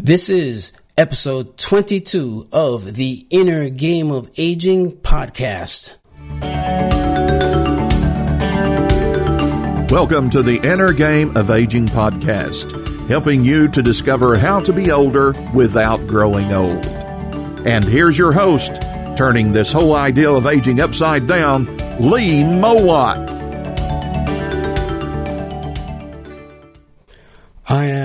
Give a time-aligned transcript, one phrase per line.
[0.00, 5.94] This is episode 22 of the Inner Game of Aging podcast.
[9.90, 14.92] Welcome to the Inner Game of Aging podcast, helping you to discover how to be
[14.92, 16.86] older without growing old.
[17.66, 18.80] And here's your host,
[19.16, 21.64] turning this whole idea of aging upside down,
[21.98, 23.37] Lee Mowat.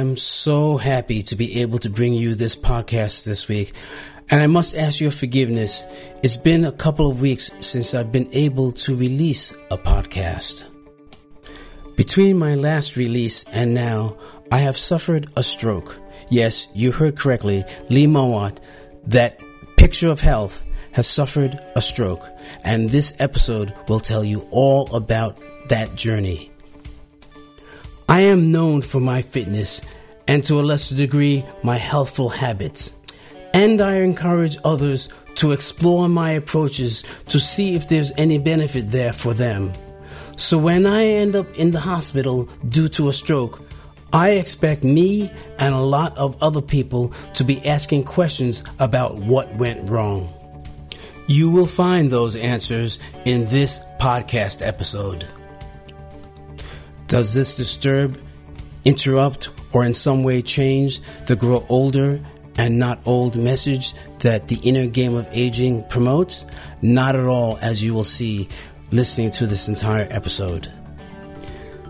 [0.03, 3.71] Am so happy to be able to bring you this podcast this week.
[4.29, 5.85] And I must ask your forgiveness.
[6.21, 10.65] It's been a couple of weeks since I've been able to release a podcast.
[11.95, 14.17] Between my last release and now,
[14.51, 15.97] I have suffered a stroke.
[16.29, 17.63] Yes, you heard correctly.
[17.89, 18.59] Lee Mowat,
[19.07, 19.39] that
[19.77, 22.27] picture of health, has suffered a stroke.
[22.65, 25.39] And this episode will tell you all about
[25.69, 26.52] that journey.
[28.09, 29.81] I am known for my fitness
[30.27, 32.93] and to a lesser degree my healthful habits.
[33.53, 39.13] And I encourage others to explore my approaches to see if there's any benefit there
[39.13, 39.71] for them.
[40.35, 43.61] So when I end up in the hospital due to a stroke,
[44.11, 49.55] I expect me and a lot of other people to be asking questions about what
[49.55, 50.31] went wrong.
[51.27, 55.25] You will find those answers in this podcast episode.
[57.13, 58.17] Does this disturb,
[58.85, 62.19] interrupt, or in some way change the grow older
[62.57, 66.43] and not old message that the inner game of aging promotes?
[66.81, 68.49] Not at all, as you will see
[68.89, 70.73] listening to this entire episode.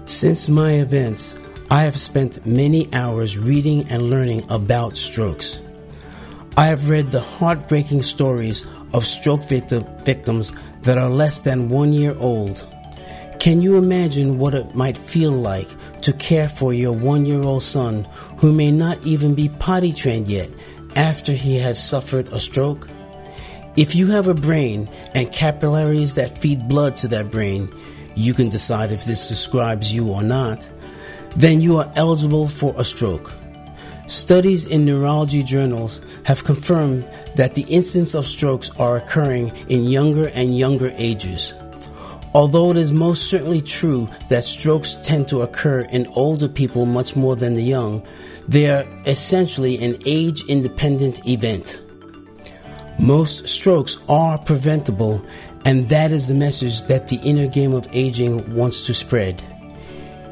[0.04, 1.38] Since my events,
[1.72, 5.62] I have spent many hours reading and learning about strokes.
[6.58, 10.52] I have read the heartbreaking stories of stroke victim, victims
[10.82, 12.73] that are less than one year old
[13.44, 15.68] can you imagine what it might feel like
[16.00, 18.06] to care for your one year old son
[18.38, 20.50] who may not even be potty trained yet
[20.96, 22.88] after he has suffered a stroke?
[23.76, 27.68] If you have a brain and capillaries that feed blood to that brain,
[28.16, 30.70] you can decide if this describes you or not.
[31.36, 33.34] Then you are eligible for a stroke.
[34.08, 40.30] Studies in neurology journals have confirmed that the incidence of strokes are occurring in younger
[40.30, 41.54] and younger ages.
[42.34, 47.16] Although it is most certainly true that strokes tend to occur in older people much
[47.16, 48.04] more than the young,
[48.48, 51.80] they are essentially an age independent event.
[53.00, 55.24] Most strokes are preventable,
[55.66, 59.42] and that is the message that the inner game of aging wants to spread.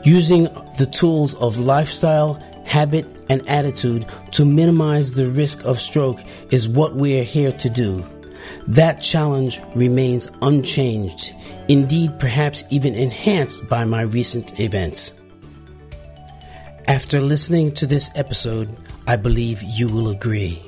[0.03, 0.44] Using
[0.79, 6.19] the tools of lifestyle, habit, and attitude to minimize the risk of stroke
[6.50, 8.03] is what we are here to do.
[8.67, 11.34] That challenge remains unchanged,
[11.67, 15.13] indeed, perhaps even enhanced by my recent events.
[16.88, 18.75] After listening to this episode,
[19.07, 20.61] I believe you will agree.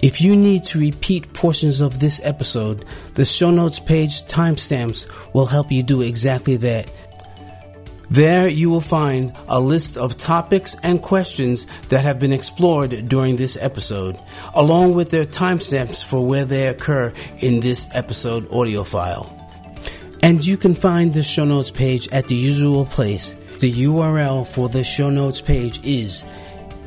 [0.00, 5.46] If you need to repeat portions of this episode, the show notes page timestamps will
[5.46, 6.88] help you do exactly that
[8.10, 13.36] there you will find a list of topics and questions that have been explored during
[13.36, 14.18] this episode,
[14.54, 19.34] along with their timestamps for where they occur in this episode audio file.
[20.22, 23.34] And you can find the show notes page at the usual place.
[23.60, 26.24] The URL for the show notes page is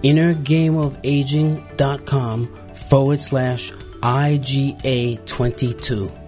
[0.03, 6.20] innergameofaging.com forward slash IGA22.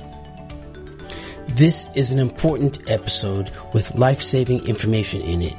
[1.55, 5.53] This is an important episode with life saving information in it.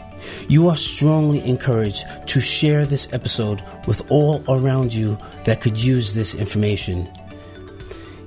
[0.48, 6.12] You are strongly encouraged to share this episode with all around you that could use
[6.12, 7.08] this information.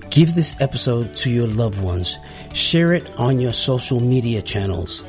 [0.09, 2.17] Give this episode to your loved ones.
[2.53, 5.03] Share it on your social media channels.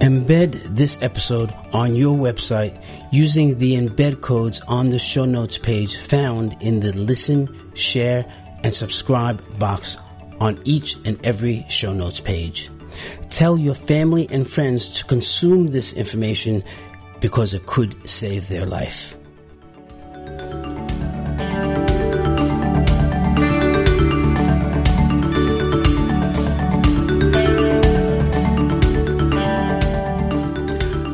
[0.00, 2.82] Embed this episode on your website
[3.12, 8.24] using the embed codes on the show notes page found in the listen, share,
[8.64, 9.98] and subscribe box
[10.40, 12.70] on each and every show notes page.
[13.28, 16.64] Tell your family and friends to consume this information
[17.20, 19.16] because it could save their life.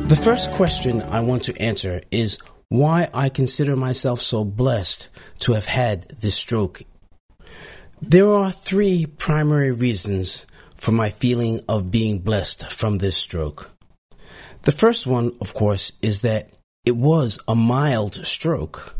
[0.07, 2.39] The first question I want to answer is
[2.69, 5.09] why I consider myself so blessed
[5.39, 6.81] to have had this stroke
[8.01, 10.45] there are three primary reasons
[10.75, 13.71] for my feeling of being blessed from this stroke.
[14.63, 16.49] The first one, of course, is that
[16.85, 18.95] it was a mild stroke.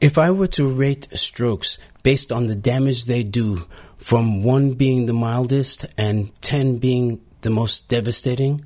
[0.00, 3.60] If I were to rate strokes based on the damage they do,
[3.96, 8.60] from 1 being the mildest and 10 being the most devastating,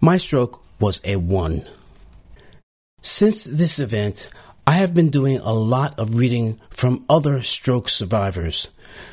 [0.00, 1.62] my stroke was a 1.
[3.00, 4.28] Since this event,
[4.68, 8.66] I have been doing a lot of reading from other stroke survivors.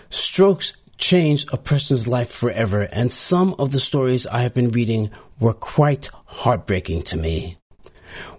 [0.10, 5.12] Strokes change a person's life forever, and some of the stories I have been reading
[5.40, 7.58] were quite heartbreaking to me.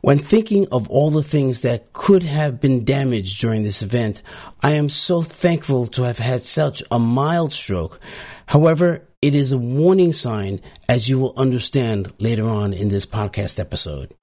[0.00, 4.20] When thinking of all the things that could have been damaged during this event,
[4.60, 8.00] I am so thankful to have had such a mild stroke.
[8.46, 13.60] However, it is a warning sign, as you will understand later on in this podcast
[13.60, 14.14] episode.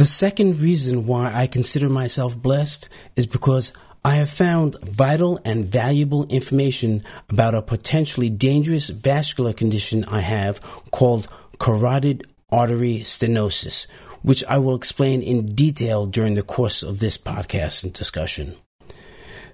[0.00, 5.66] The second reason why I consider myself blessed is because I have found vital and
[5.66, 10.58] valuable information about a potentially dangerous vascular condition I have
[10.90, 13.88] called carotid artery stenosis,
[14.22, 18.54] which I will explain in detail during the course of this podcast and discussion.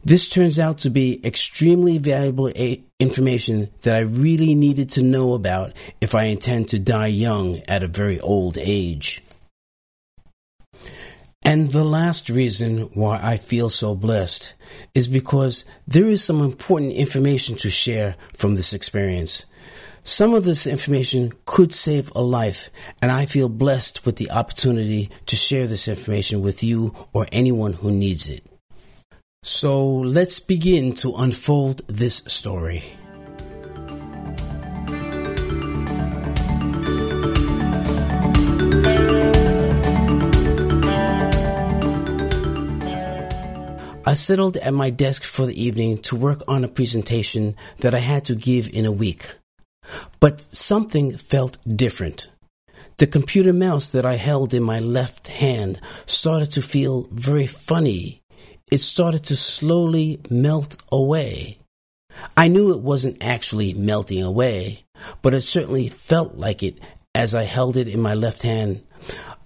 [0.04, 5.34] This turns out to be extremely valuable a- information that I really needed to know
[5.34, 9.24] about if I intend to die young at a very old age.
[11.46, 14.54] And the last reason why I feel so blessed
[14.96, 19.46] is because there is some important information to share from this experience.
[20.02, 22.68] Some of this information could save a life,
[23.00, 27.74] and I feel blessed with the opportunity to share this information with you or anyone
[27.74, 28.44] who needs it.
[29.44, 32.82] So let's begin to unfold this story.
[44.16, 48.24] Settled at my desk for the evening to work on a presentation that I had
[48.26, 49.34] to give in a week.
[50.20, 52.28] But something felt different.
[52.98, 58.22] The computer mouse that I held in my left hand started to feel very funny.
[58.72, 61.58] It started to slowly melt away.
[62.36, 64.84] I knew it wasn't actually melting away,
[65.22, 66.78] but it certainly felt like it
[67.14, 68.82] as I held it in my left hand.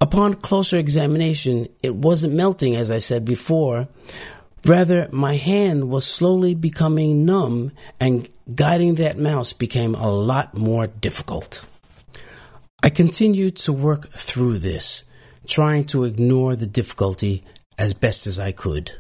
[0.00, 3.88] Upon closer examination, it wasn't melting as I said before,
[4.65, 10.87] Rather, my hand was slowly becoming numb, and guiding that mouse became a lot more
[10.87, 11.65] difficult.
[12.83, 15.05] I continued to work through this,
[15.47, 17.43] trying to ignore the difficulty
[17.79, 18.93] as best as I could.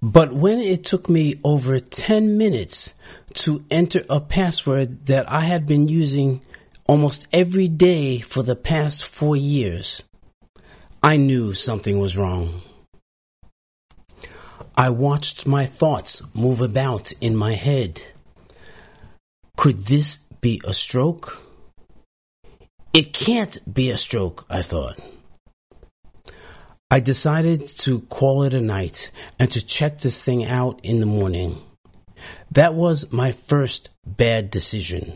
[0.00, 2.92] But when it took me over 10 minutes
[3.34, 6.40] to enter a password that I had been using
[6.88, 10.02] almost every day for the past four years,
[11.02, 12.62] I knew something was wrong.
[14.76, 18.02] I watched my thoughts move about in my head.
[19.56, 21.42] Could this be a stroke?
[22.94, 24.98] It can't be a stroke, I thought.
[26.90, 31.06] I decided to call it a night and to check this thing out in the
[31.06, 31.56] morning.
[32.50, 35.14] That was my first bad decision.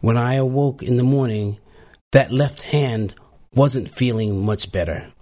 [0.00, 1.58] When I awoke in the morning,
[2.12, 3.14] that left hand
[3.54, 5.12] wasn't feeling much better.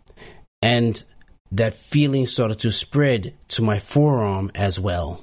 [0.63, 1.03] And
[1.53, 5.23] that feeling started to spread to my forearm as well.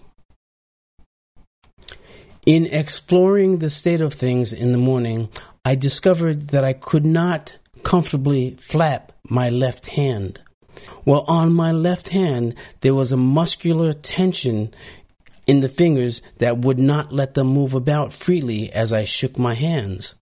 [2.46, 5.30] In exploring the state of things in the morning,
[5.66, 10.42] I discovered that I could not comfortably flap my left hand.
[11.04, 14.74] Well, on my left hand, there was a muscular tension
[15.46, 19.56] in the fingers that would not let them move about freely as I shook my
[19.56, 20.16] hands.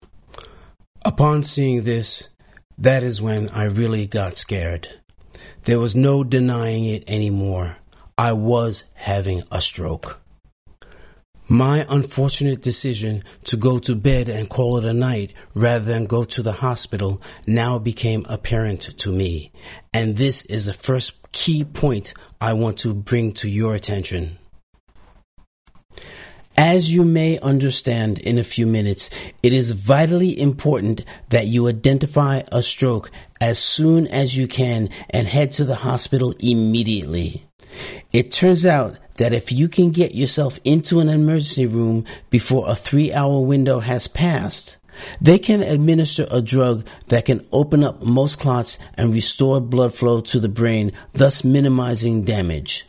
[1.05, 2.29] Upon seeing this,
[2.77, 4.99] that is when I really got scared.
[5.63, 7.77] There was no denying it anymore.
[8.17, 10.19] I was having a stroke.
[11.49, 16.25] My unfortunate decision to go to bed and call it a night rather than go
[16.25, 19.53] to the hospital now became apparent to me.
[19.93, 24.39] And this is the first key point I want to bring to your attention.
[26.59, 29.11] As you may understand in a few minutes,
[29.43, 35.27] it is vitally important that you identify a stroke as soon as you can and
[35.27, 37.47] head to the hospital immediately.
[38.11, 42.73] It turns out that if you can get yourself into an emergency room before a
[42.75, 44.77] three hour window has passed,
[45.21, 50.21] they can administer a drug that can open up most clots and restore blood flow
[50.21, 52.87] to the brain, thus minimizing damage.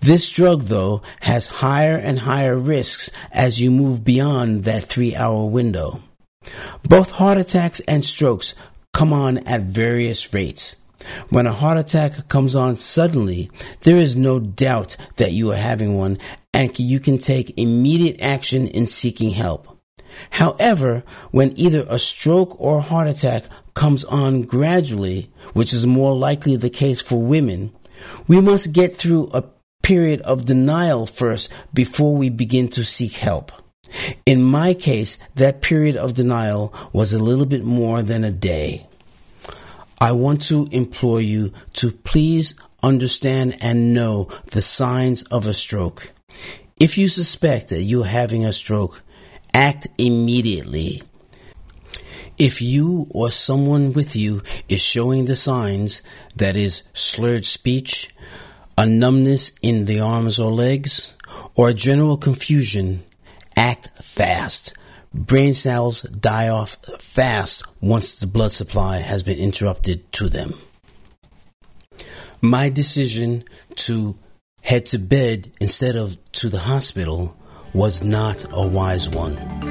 [0.00, 5.46] This drug, though, has higher and higher risks as you move beyond that three hour
[5.46, 6.02] window.
[6.82, 8.54] Both heart attacks and strokes
[8.92, 10.76] come on at various rates.
[11.30, 13.50] When a heart attack comes on suddenly,
[13.82, 16.18] there is no doubt that you are having one
[16.52, 19.78] and you can take immediate action in seeking help.
[20.30, 26.16] However, when either a stroke or a heart attack comes on gradually, which is more
[26.16, 27.72] likely the case for women,
[28.26, 29.44] we must get through a
[29.82, 33.52] period of denial first before we begin to seek help.
[34.24, 38.86] In my case, that period of denial was a little bit more than a day.
[40.00, 46.12] I want to implore you to please understand and know the signs of a stroke.
[46.78, 49.02] If you suspect that you're having a stroke,
[49.52, 51.02] act immediately.
[52.38, 56.02] If you or someone with you is showing the signs,
[56.36, 58.08] that is, slurred speech,
[58.76, 61.14] a numbness in the arms or legs,
[61.54, 63.04] or a general confusion,
[63.56, 64.74] act fast.
[65.12, 70.54] Brain cells die off fast once the blood supply has been interrupted to them.
[72.40, 73.44] My decision
[73.76, 74.16] to
[74.62, 77.36] head to bed instead of to the hospital
[77.74, 79.69] was not a wise one.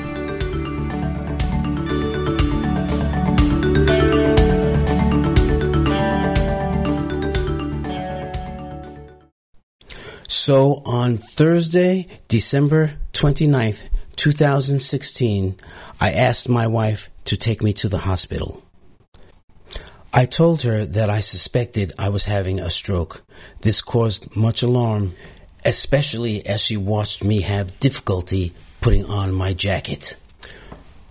[10.41, 15.58] So on Thursday, December 29th, 2016,
[16.00, 18.63] I asked my wife to take me to the hospital.
[20.13, 23.22] I told her that I suspected I was having a stroke.
[23.62, 25.13] This caused much alarm,
[25.65, 30.15] especially as she watched me have difficulty putting on my jacket.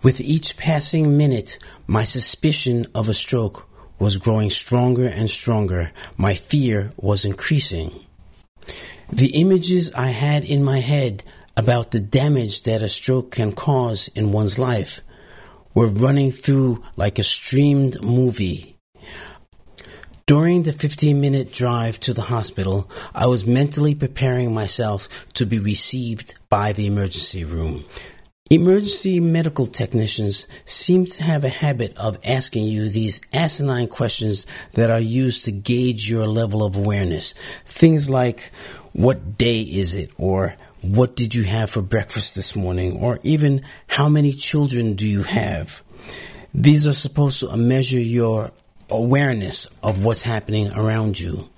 [0.02, 3.68] With each passing minute, my suspicion of a stroke
[3.98, 5.92] was growing stronger and stronger.
[6.16, 8.06] My fear was increasing.
[9.10, 11.24] The images I had in my head
[11.56, 15.00] about the damage that a stroke can cause in one's life
[15.72, 18.76] were running through like a streamed movie.
[20.26, 25.58] During the 15 minute drive to the hospital, I was mentally preparing myself to be
[25.58, 27.86] received by the emergency room.
[28.50, 34.88] Emergency medical technicians seem to have a habit of asking you these asinine questions that
[34.90, 37.34] are used to gauge your level of awareness.
[37.66, 38.50] Things like,
[38.98, 40.10] what day is it?
[40.18, 43.00] Or what did you have for breakfast this morning?
[43.00, 45.82] Or even, how many children do you have?
[46.52, 48.50] These are supposed to measure your
[48.90, 51.48] awareness of what's happening around you.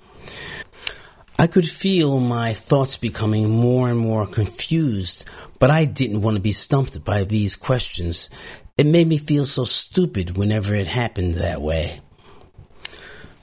[1.39, 5.25] I could feel my thoughts becoming more and more confused,
[5.57, 8.29] but I didn't want to be stumped by these questions.
[8.77, 12.01] It made me feel so stupid whenever it happened that way.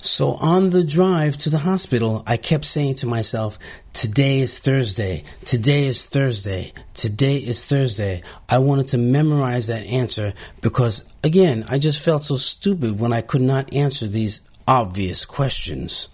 [0.01, 3.59] So on the drive to the hospital, I kept saying to myself,
[3.93, 8.23] today is Thursday, today is Thursday, today is Thursday.
[8.49, 13.23] I wanted to memorize that answer because, again, I just felt so stupid when I
[13.23, 16.09] could not answer these obvious questions.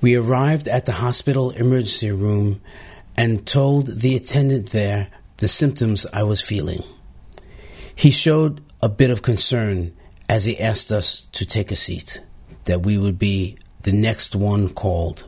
[0.00, 2.60] We arrived at the hospital emergency room
[3.16, 6.80] and told the attendant there the symptoms I was feeling.
[7.94, 9.92] He showed a bit of concern
[10.28, 12.20] as he asked us to take a seat,
[12.64, 15.24] that we would be the next one called.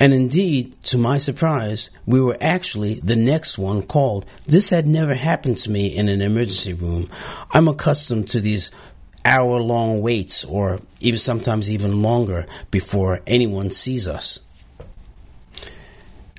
[0.00, 4.26] And indeed, to my surprise, we were actually the next one called.
[4.46, 7.10] This had never happened to me in an emergency room.
[7.50, 8.70] I'm accustomed to these
[9.24, 14.38] hour long waits or even sometimes even longer before anyone sees us.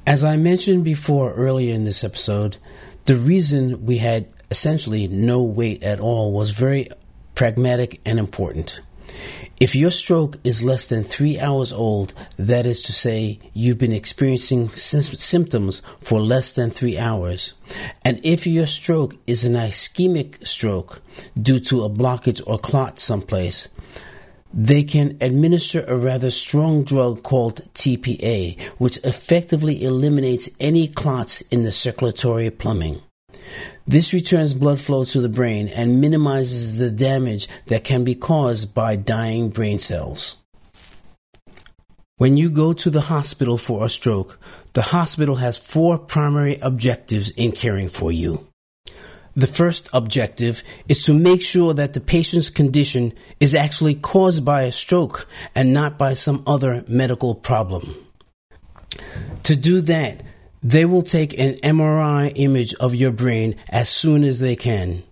[0.06, 2.58] As I mentioned before earlier in this episode,
[3.06, 6.88] the reason we had essentially no wait at all was very
[7.38, 8.82] pragmatic, and important.
[9.60, 13.92] If your stroke is less than three hours old, that is to say, you've been
[13.92, 17.54] experiencing symptoms for less than three hours,
[18.04, 21.04] and if your stroke is an ischemic stroke
[21.40, 23.70] due to a blockage or clot someplace,
[24.52, 31.62] they can administer a rather strong drug called TPA, which effectively eliminates any clots in
[31.62, 33.00] the circulatory plumbing.
[33.88, 38.74] This returns blood flow to the brain and minimizes the damage that can be caused
[38.74, 40.36] by dying brain cells.
[42.18, 44.40] When you go to the hospital for a stroke,
[44.74, 48.48] the hospital has four primary objectives in caring for you.
[49.38, 54.64] The first objective is to make sure that the patient's condition is actually caused by
[54.64, 57.84] a stroke and not by some other medical problem.
[59.44, 60.24] To do that,
[60.64, 65.04] they will take an MRI image of your brain as soon as they can.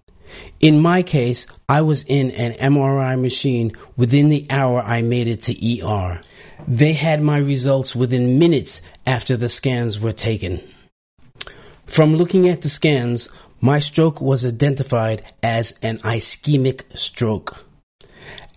[0.59, 5.43] In my case, I was in an MRI machine within the hour I made it
[5.43, 6.21] to ER.
[6.67, 10.61] They had my results within minutes after the scans were taken.
[11.85, 13.29] From looking at the scans,
[13.61, 17.63] my stroke was identified as an ischemic stroke.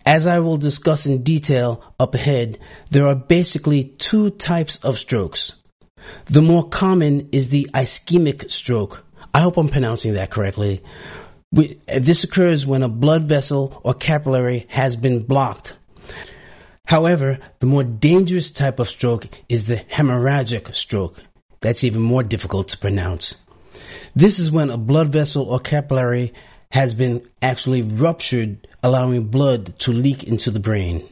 [0.07, 2.59] As I will discuss in detail up ahead,
[2.90, 5.57] there are basically two types of strokes
[6.26, 9.05] the more common is the ischemic stroke.
[9.35, 10.83] I hope I'm pronouncing that correctly.
[11.50, 15.76] This occurs when a blood vessel or capillary has been blocked.
[16.87, 21.21] However, the more dangerous type of stroke is the hemorrhagic stroke.
[21.61, 23.35] That's even more difficult to pronounce.
[24.14, 26.33] This is when a blood vessel or capillary
[26.73, 31.02] has been actually ruptured allowing blood to leak into the brain.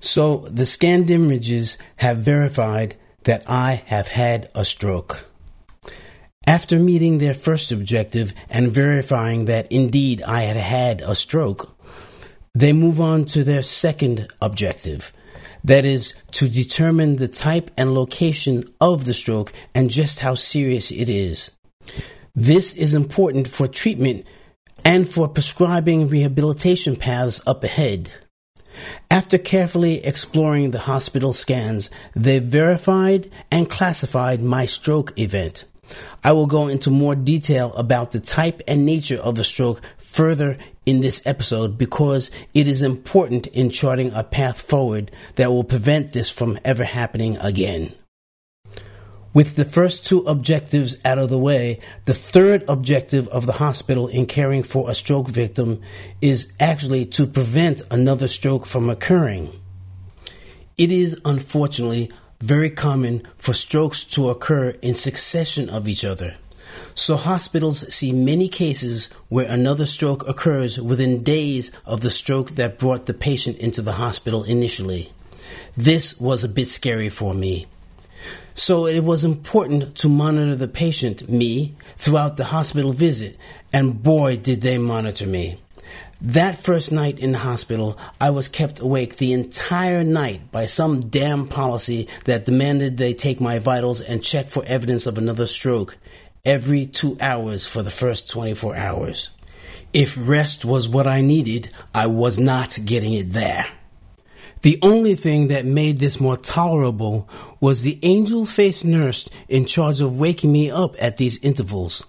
[0.00, 5.26] So the scanned images have verified that I have had a stroke.
[6.46, 11.74] After meeting their first objective and verifying that indeed I had had a stroke,
[12.54, 15.12] they move on to their second objective.
[15.64, 20.90] That is to determine the type and location of the stroke and just how serious
[20.90, 21.50] it is.
[22.34, 24.26] This is important for treatment
[24.84, 28.10] and for prescribing rehabilitation paths up ahead.
[29.10, 35.64] After carefully exploring the hospital scans, they verified and classified my stroke event.
[36.22, 40.56] I will go into more detail about the type and nature of the stroke further
[40.86, 46.12] in this episode because it is important in charting a path forward that will prevent
[46.12, 47.92] this from ever happening again.
[49.34, 54.06] With the first two objectives out of the way, the third objective of the hospital
[54.06, 55.82] in caring for a stroke victim
[56.22, 59.50] is actually to prevent another stroke from occurring.
[60.78, 66.36] It is unfortunately very common for strokes to occur in succession of each other.
[66.94, 72.78] So hospitals see many cases where another stroke occurs within days of the stroke that
[72.78, 75.12] brought the patient into the hospital initially.
[75.76, 77.66] This was a bit scary for me.
[78.54, 83.36] So it was important to monitor the patient, me, throughout the hospital visit,
[83.72, 85.58] and boy did they monitor me.
[86.20, 91.10] That first night in the hospital, I was kept awake the entire night by some
[91.10, 95.98] damn policy that demanded they take my vitals and check for evidence of another stroke
[96.44, 99.30] every two hours for the first 24 hours.
[99.92, 103.66] If rest was what I needed, I was not getting it there.
[104.64, 107.28] The only thing that made this more tolerable
[107.60, 112.02] was the angel faced nurse in charge of waking me up at these intervals.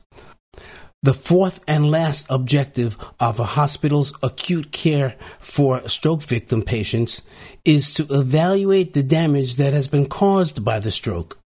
[1.03, 7.21] The fourth and last objective of a hospital's acute care for stroke victim patients
[7.65, 11.37] is to evaluate the damage that has been caused by the stroke.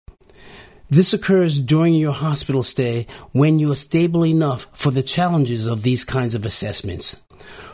[0.92, 5.82] This occurs during your hospital stay when you are stable enough for the challenges of
[5.82, 7.16] these kinds of assessments.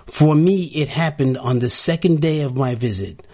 [0.06, 3.26] For me, it happened on the second day of my visit.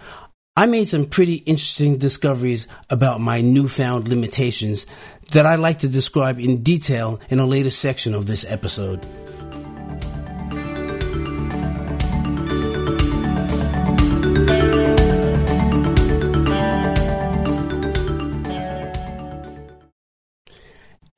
[0.54, 4.84] I made some pretty interesting discoveries about my newfound limitations
[5.30, 9.06] that I'd like to describe in detail in a later section of this episode.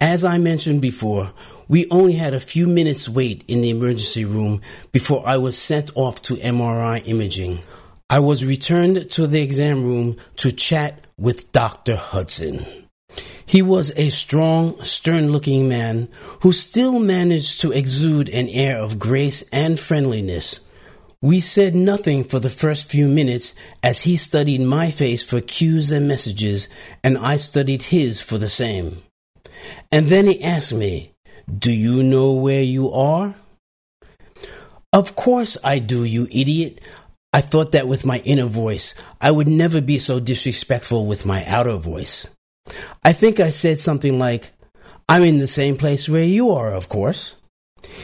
[0.01, 1.33] As I mentioned before,
[1.69, 4.61] we only had a few minutes wait in the emergency room
[4.93, 7.61] before I was sent off to MRI imaging.
[8.11, 11.97] I was returned to the exam room to chat with Dr.
[11.97, 12.67] Hudson.
[13.47, 16.09] He was a strong, stern looking man
[16.41, 20.61] who still managed to exude an air of grace and friendliness.
[21.21, 25.91] We said nothing for the first few minutes as he studied my face for cues
[25.91, 26.69] and messages,
[27.03, 29.03] and I studied his for the same.
[29.91, 31.14] And then he asked me,
[31.47, 33.35] Do you know where you are?
[34.93, 36.81] Of course I do, you idiot.
[37.33, 41.45] I thought that with my inner voice, I would never be so disrespectful with my
[41.47, 42.29] outer voice.
[43.03, 44.53] I think I said something like,
[45.09, 47.35] I'm in the same place where you are, of course.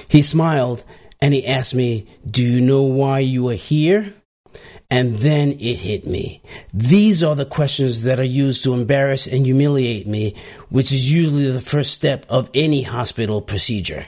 [0.09, 0.85] He smiled
[1.23, 4.15] and he asked me, Do you know why you are here?
[4.91, 6.43] And then it hit me.
[6.75, 10.35] These are the questions that are used to embarrass and humiliate me,
[10.69, 14.07] which is usually the first step of any hospital procedure.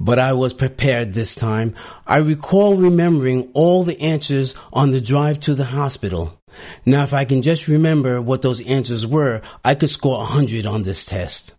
[0.00, 1.74] But I was prepared this time.
[2.08, 6.36] I recall remembering all the answers on the drive to the hospital.
[6.84, 10.66] Now, if I can just remember what those answers were, I could score a 100
[10.66, 11.54] on this test.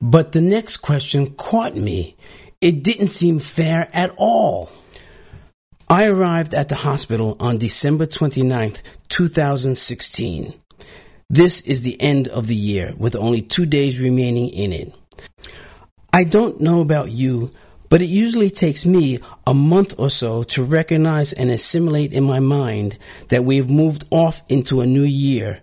[0.00, 2.16] But the next question caught me.
[2.60, 4.70] It didn't seem fair at all.
[5.90, 10.52] I arrived at the hospital on December 29th, 2016.
[11.30, 14.94] This is the end of the year with only two days remaining in it.
[16.12, 17.52] I don't know about you,
[17.88, 22.40] but it usually takes me a month or so to recognize and assimilate in my
[22.40, 22.98] mind
[23.28, 25.62] that we've moved off into a new year.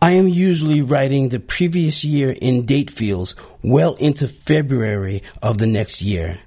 [0.00, 5.66] I am usually writing the previous year in date fields well into February of the
[5.66, 6.38] next year.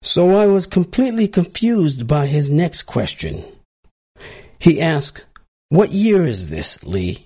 [0.00, 3.44] So I was completely confused by his next question.
[4.58, 5.24] He asked,
[5.68, 7.24] What year is this, Lee?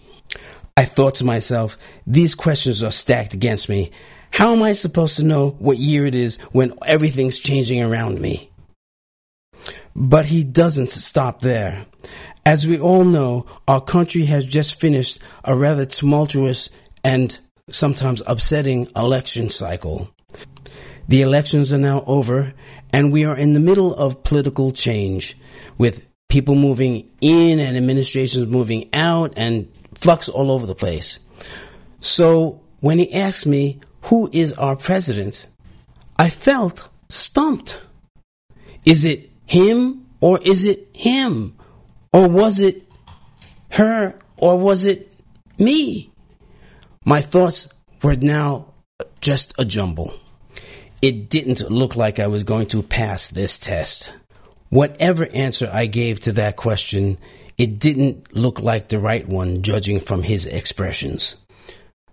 [0.77, 3.91] I thought to myself, these questions are stacked against me.
[4.31, 8.51] How am I supposed to know what year it is when everything's changing around me?
[9.95, 11.87] But he doesn't stop there.
[12.47, 16.71] As we all know, our country has just finished a rather tumultuous
[17.05, 17.39] and
[17.71, 20.11] sometimes upsetting election cycle.
[21.12, 22.55] The elections are now over,
[22.90, 25.37] and we are in the middle of political change
[25.77, 31.20] with people moving in and administrations moving out and flux all over the place.
[32.01, 35.48] So when he asked me, Who is our president?
[36.18, 37.83] I felt stumped.
[38.87, 41.59] Is it him or is it him?
[42.14, 42.90] Or was it
[43.72, 45.14] her or was it
[45.59, 46.11] me?
[47.05, 47.68] My thoughts
[48.03, 48.72] were now
[49.20, 50.14] just a jumble.
[51.03, 54.12] It didn't look like I was going to pass this test.
[54.69, 57.19] Whatever answer I gave to that question,
[57.59, 61.37] it didn't look like the right one, judging from his expressions.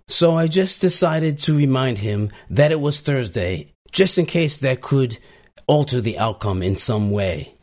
[0.08, 4.80] So I just decided to remind him that it was Thursday, just in case that
[4.80, 5.18] could
[5.68, 7.54] alter the outcome in some way.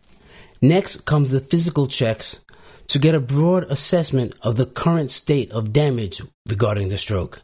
[0.61, 2.39] Next comes the physical checks
[2.87, 7.41] to get a broad assessment of the current state of damage regarding the stroke.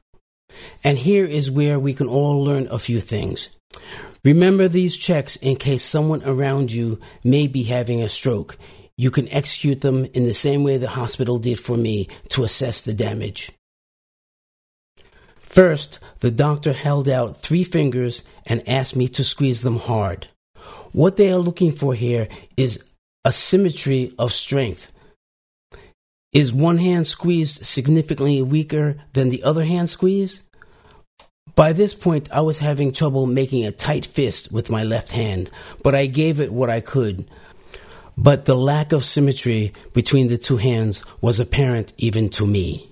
[0.83, 3.49] And here is where we can all learn a few things.
[4.23, 8.57] Remember these checks in case someone around you may be having a stroke.
[8.95, 12.81] You can execute them in the same way the hospital did for me to assess
[12.81, 13.51] the damage.
[15.39, 20.27] First, the doctor held out three fingers and asked me to squeeze them hard.
[20.93, 22.83] What they are looking for here is
[23.25, 24.92] a symmetry of strength.
[26.33, 30.41] Is one hand squeezed significantly weaker than the other hand squeezed?
[31.53, 35.51] By this point, I was having trouble making a tight fist with my left hand,
[35.83, 37.29] but I gave it what I could.
[38.17, 42.89] But the lack of symmetry between the two hands was apparent even to me.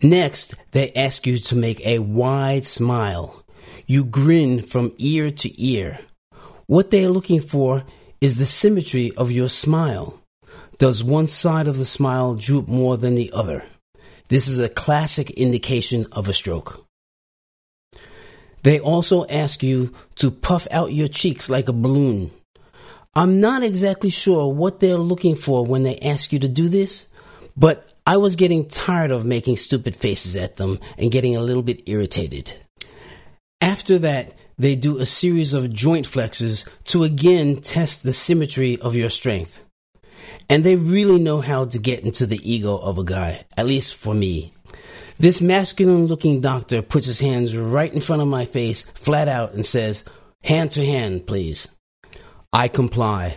[0.00, 3.44] Next, they ask you to make a wide smile.
[3.86, 5.98] You grin from ear to ear.
[6.66, 7.82] What they are looking for
[8.20, 10.21] is the symmetry of your smile.
[10.78, 13.64] Does one side of the smile droop more than the other?
[14.28, 16.86] This is a classic indication of a stroke.
[18.62, 22.30] They also ask you to puff out your cheeks like a balloon.
[23.14, 27.06] I'm not exactly sure what they're looking for when they ask you to do this,
[27.56, 31.62] but I was getting tired of making stupid faces at them and getting a little
[31.62, 32.54] bit irritated.
[33.60, 38.94] After that, they do a series of joint flexes to again test the symmetry of
[38.94, 39.60] your strength.
[40.48, 43.94] And they really know how to get into the ego of a guy, at least
[43.94, 44.52] for me.
[45.18, 49.52] This masculine looking doctor puts his hands right in front of my face, flat out,
[49.52, 50.04] and says,
[50.42, 51.68] Hand to hand, please.
[52.52, 53.36] I comply.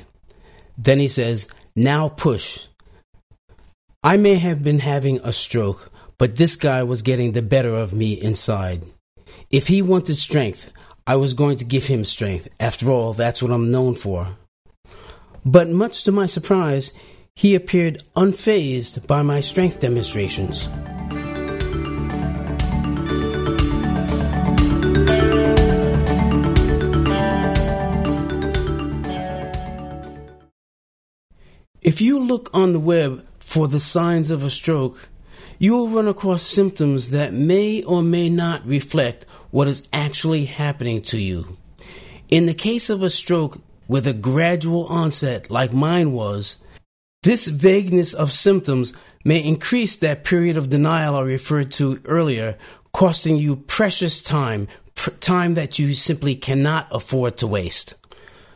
[0.78, 2.65] Then he says, Now push.
[4.04, 7.93] I may have been having a stroke, but this guy was getting the better of
[7.93, 8.86] me inside.
[9.52, 10.71] If he wanted strength,
[11.08, 12.48] I was going to give him strength.
[12.60, 14.28] After all, that's what I'm known for.
[15.46, 16.92] But much to my surprise,
[17.36, 20.68] he appeared unfazed by my strength demonstrations.
[31.84, 35.10] If you look on the web for the signs of a stroke,
[35.60, 41.04] you will run across symptoms that may or may not reflect what is actually happening
[41.04, 41.58] to you.
[42.30, 46.58] In the case of a stroke with a gradual onset like mine was,
[47.24, 48.93] this vagueness of symptoms
[49.24, 52.58] may increase that period of denial I referred to earlier,
[52.93, 57.95] costing you precious time, pr- time that you simply cannot afford to waste.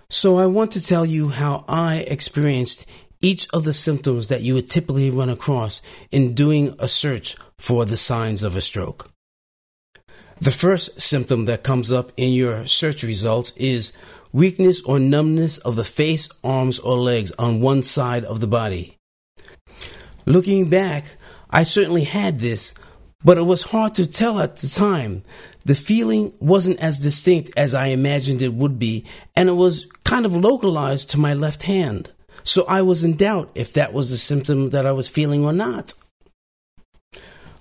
[0.09, 2.85] So I want to tell you how I experienced
[3.21, 7.85] each of the symptoms that you would typically run across in doing a search for
[7.85, 9.09] the signs of a stroke.
[10.39, 13.91] The first symptom that comes up in your search results is
[14.31, 18.97] weakness or numbness of the face, arms, or legs on one side of the body.
[20.25, 21.05] Looking back,
[21.49, 22.73] I certainly had this,
[23.23, 25.23] but it was hard to tell at the time.
[25.65, 30.25] The feeling wasn't as distinct as I imagined it would be, and it was kind
[30.25, 32.11] of localized to my left hand.
[32.43, 35.53] So I was in doubt if that was the symptom that I was feeling or
[35.53, 35.93] not.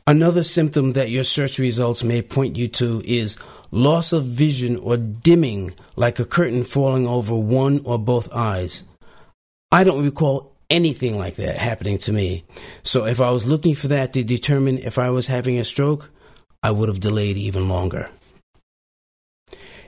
[0.09, 3.37] Another symptom that your search results may point you to is
[3.71, 8.85] loss of vision or dimming, like a curtain falling over one or both eyes.
[9.71, 12.44] I don't recall anything like that happening to me.
[12.83, 16.09] So if I was looking for that to determine if I was having a stroke,
[16.62, 18.09] I would have delayed even longer.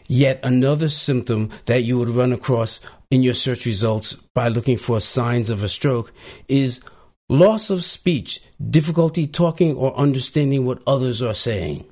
[0.06, 2.80] Yet another symptom that you would run across
[3.10, 6.12] in your search results by looking for signs of a stroke
[6.46, 6.84] is
[7.30, 11.86] loss of speech, difficulty talking or understanding what others are saying.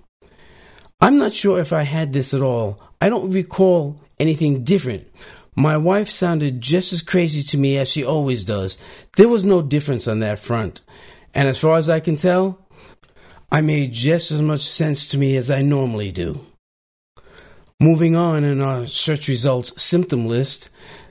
[1.01, 2.81] I'm not sure if I had this at all.
[3.01, 5.07] I don't recall anything different.
[5.55, 8.79] My wife sounded just as crazy to me as she always does.
[9.17, 10.81] There was no difference on that front.
[11.33, 12.67] And as far as I can tell,
[13.53, 16.47] I made just as much sense to me as I normally do.
[17.81, 20.69] Moving on in our search results symptom list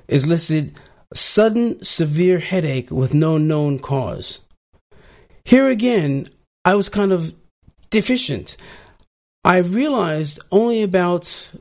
[0.10, 0.78] is listed
[1.14, 4.40] sudden severe headache with no known cause.
[5.44, 6.30] Here again,
[6.66, 7.34] I was kind of
[7.90, 8.58] deficient.
[9.44, 11.52] I realized only about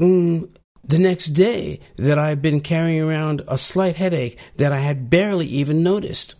[0.00, 0.48] mm,
[0.84, 5.10] the next day that I had been carrying around a slight headache that I had
[5.10, 6.36] barely even noticed.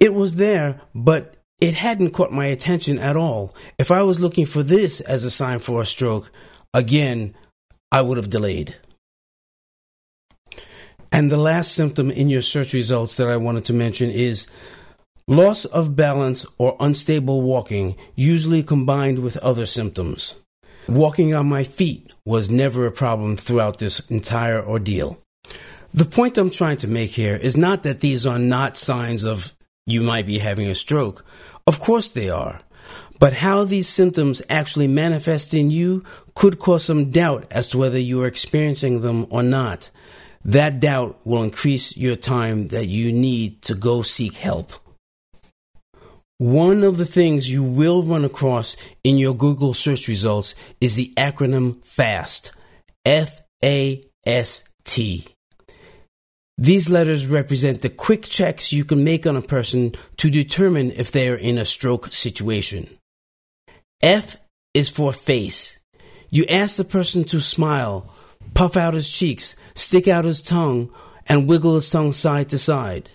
[0.00, 3.54] It was there, but it hadn't caught my attention at all.
[3.78, 6.30] If I was looking for this as a sign for a stroke,
[6.72, 7.34] again,
[7.90, 8.76] I would have delayed.
[11.10, 14.46] And the last symptom in your search results that I wanted to mention is
[15.26, 20.34] loss of balance or unstable walking, usually combined with other symptoms.
[20.88, 25.20] Walking on my feet was never a problem throughout this entire ordeal.
[25.92, 29.54] The point I'm trying to make here is not that these are not signs of
[29.86, 31.24] you might be having a stroke.
[31.66, 32.60] Of course they are.
[33.18, 37.98] But how these symptoms actually manifest in you could cause some doubt as to whether
[37.98, 39.90] you are experiencing them or not.
[40.48, 44.72] That doubt will increase your time that you need to go seek help.
[46.38, 51.12] One of the things you will run across in your Google search results is the
[51.18, 52.52] acronym FAST.
[53.04, 55.26] F A S T.
[56.56, 61.12] These letters represent the quick checks you can make on a person to determine if
[61.12, 62.88] they are in a stroke situation.
[64.00, 64.38] F
[64.72, 65.78] is for face.
[66.30, 68.10] You ask the person to smile,
[68.58, 70.90] puff out his cheeks, stick out his tongue,
[71.28, 73.08] and wiggle his tongue side to side.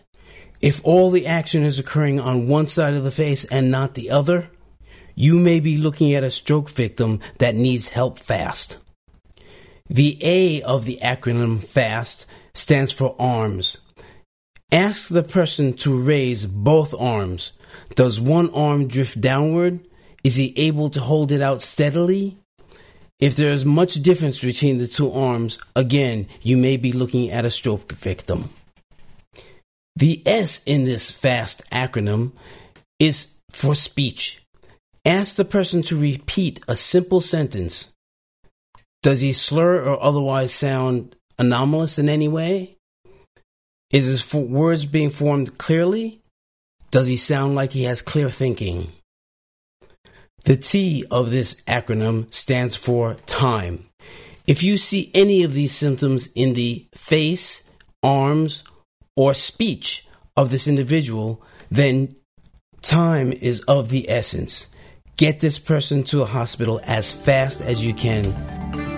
[0.61, 4.09] If all the action is occurring on one side of the face and not the
[4.09, 4.47] other,
[5.15, 8.77] you may be looking at a stroke victim that needs help fast.
[9.89, 13.79] The A of the acronym FAST stands for arms.
[14.71, 17.51] Ask the person to raise both arms.
[17.95, 19.85] Does one arm drift downward?
[20.23, 22.37] Is he able to hold it out steadily?
[23.23, 27.45] If there is much difference between the two arms, again, you may be looking at
[27.45, 28.49] a stroke victim.
[29.95, 32.33] The S in this FAST acronym
[32.99, 34.43] is for speech.
[35.05, 37.93] Ask the person to repeat a simple sentence.
[39.03, 42.75] Does he slur or otherwise sound anomalous in any way?
[43.89, 46.19] Is his words being formed clearly?
[46.91, 48.91] Does he sound like he has clear thinking?
[50.43, 53.85] The T of this acronym stands for time.
[54.45, 57.63] If you see any of these symptoms in the face,
[58.01, 58.65] arms,
[59.15, 62.15] or speech of this individual, then
[62.81, 64.67] time is of the essence.
[65.15, 68.92] Get this person to a hospital as fast as you can.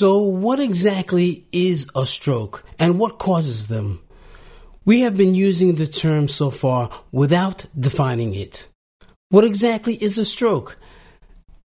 [0.00, 4.00] So, what exactly is a stroke and what causes them?
[4.84, 8.68] We have been using the term so far without defining it.
[9.30, 10.78] What exactly is a stroke?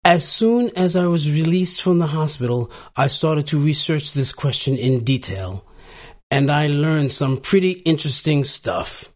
[0.04, 4.76] As soon as I was released from the hospital, I started to research this question
[4.76, 5.64] in detail,
[6.30, 9.10] and I learned some pretty interesting stuff.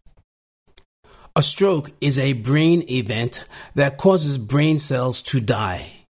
[1.35, 3.45] A stroke is a brain event
[3.75, 6.07] that causes brain cells to die.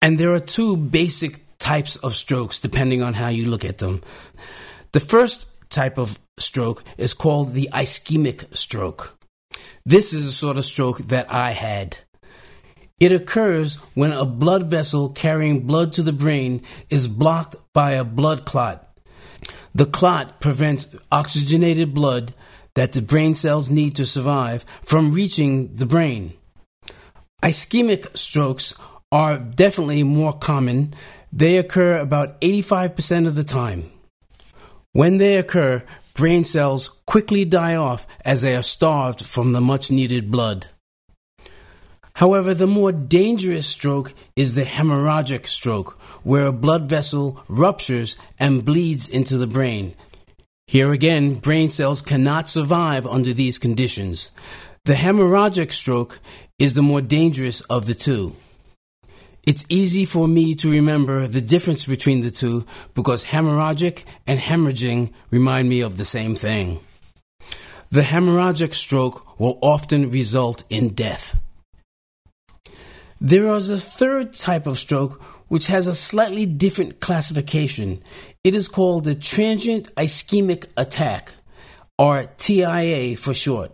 [0.00, 4.02] And there are two basic types of strokes depending on how you look at them.
[4.90, 9.16] The first type of stroke is called the ischemic stroke.
[9.86, 11.98] This is a sort of stroke that I had.
[12.98, 18.04] It occurs when a blood vessel carrying blood to the brain is blocked by a
[18.04, 18.88] blood clot.
[19.74, 22.34] The clot prevents oxygenated blood
[22.74, 26.34] that the brain cells need to survive from reaching the brain.
[27.42, 28.74] Ischemic strokes
[29.10, 30.94] are definitely more common
[31.32, 33.90] they occur about 85% of the time.
[34.92, 35.82] When they occur,
[36.14, 40.66] brain cells quickly die off as they are starved from the much needed blood.
[42.14, 48.64] However, the more dangerous stroke is the hemorrhagic stroke, where a blood vessel ruptures and
[48.64, 49.94] bleeds into the brain.
[50.66, 54.30] Here again, brain cells cannot survive under these conditions.
[54.84, 56.20] The hemorrhagic stroke
[56.58, 58.36] is the more dangerous of the two.
[59.44, 65.12] It's easy for me to remember the difference between the two because hemorrhagic and hemorrhaging
[65.30, 66.78] remind me of the same thing.
[67.90, 71.40] The hemorrhagic stroke will often result in death.
[73.20, 78.02] There is a third type of stroke which has a slightly different classification.
[78.42, 81.32] It is called the transient ischemic attack,
[81.98, 83.72] or TIA for short.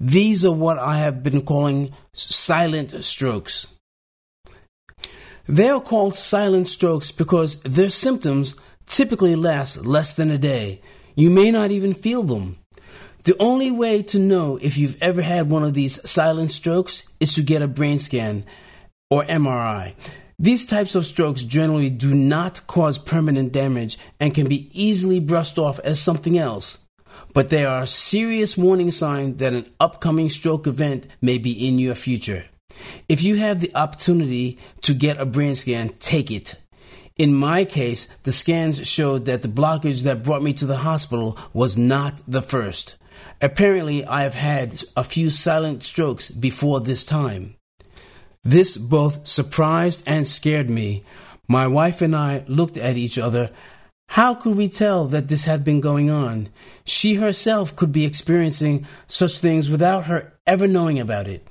[0.00, 3.71] These are what I have been calling silent strokes.
[5.46, 8.54] They are called silent strokes because their symptoms
[8.86, 10.80] typically last less than a day.
[11.16, 12.58] You may not even feel them.
[13.24, 17.34] The only way to know if you've ever had one of these silent strokes is
[17.34, 18.44] to get a brain scan
[19.10, 19.94] or MRI.
[20.38, 25.58] These types of strokes generally do not cause permanent damage and can be easily brushed
[25.58, 26.78] off as something else.
[27.32, 31.78] But they are a serious warning sign that an upcoming stroke event may be in
[31.78, 32.46] your future.
[33.08, 36.56] If you have the opportunity to get a brain scan, take it.
[37.16, 41.38] In my case, the scans showed that the blockage that brought me to the hospital
[41.52, 42.96] was not the first.
[43.40, 47.56] Apparently, I have had a few silent strokes before this time.
[48.42, 51.04] This both surprised and scared me.
[51.46, 53.50] My wife and I looked at each other.
[54.08, 56.48] How could we tell that this had been going on?
[56.84, 61.46] She herself could be experiencing such things without her ever knowing about it.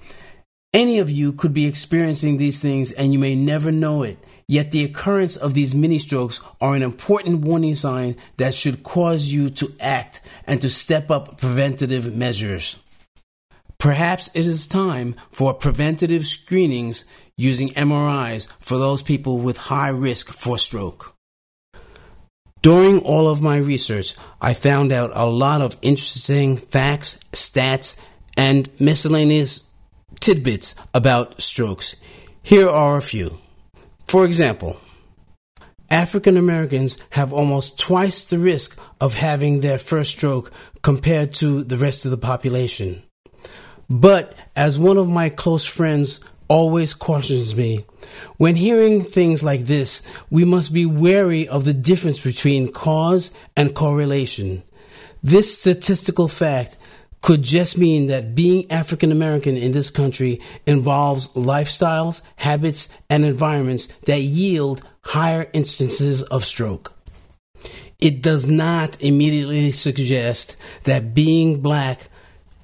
[0.73, 4.17] Any of you could be experiencing these things and you may never know it.
[4.47, 9.25] Yet the occurrence of these mini strokes are an important warning sign that should cause
[9.25, 12.77] you to act and to step up preventative measures.
[13.77, 17.03] Perhaps it is time for preventative screenings
[17.35, 21.15] using MRIs for those people with high risk for stroke.
[22.61, 27.97] During all of my research, I found out a lot of interesting facts, stats,
[28.37, 29.63] and miscellaneous
[30.21, 31.97] tidbits about strokes.
[32.41, 33.37] Here are a few.
[34.07, 34.77] For example,
[35.89, 41.75] African Americans have almost twice the risk of having their first stroke compared to the
[41.75, 43.03] rest of the population.
[43.89, 47.85] But as one of my close friends always cautions me,
[48.37, 53.75] when hearing things like this, we must be wary of the difference between cause and
[53.75, 54.63] correlation.
[55.23, 56.77] This statistical fact
[57.21, 63.87] could just mean that being African American in this country involves lifestyles, habits, and environments
[64.05, 66.93] that yield higher instances of stroke.
[67.99, 72.09] It does not immediately suggest that being black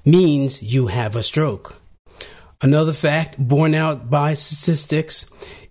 [0.04, 1.76] means you have a stroke.
[2.60, 5.26] Another fact borne out by statistics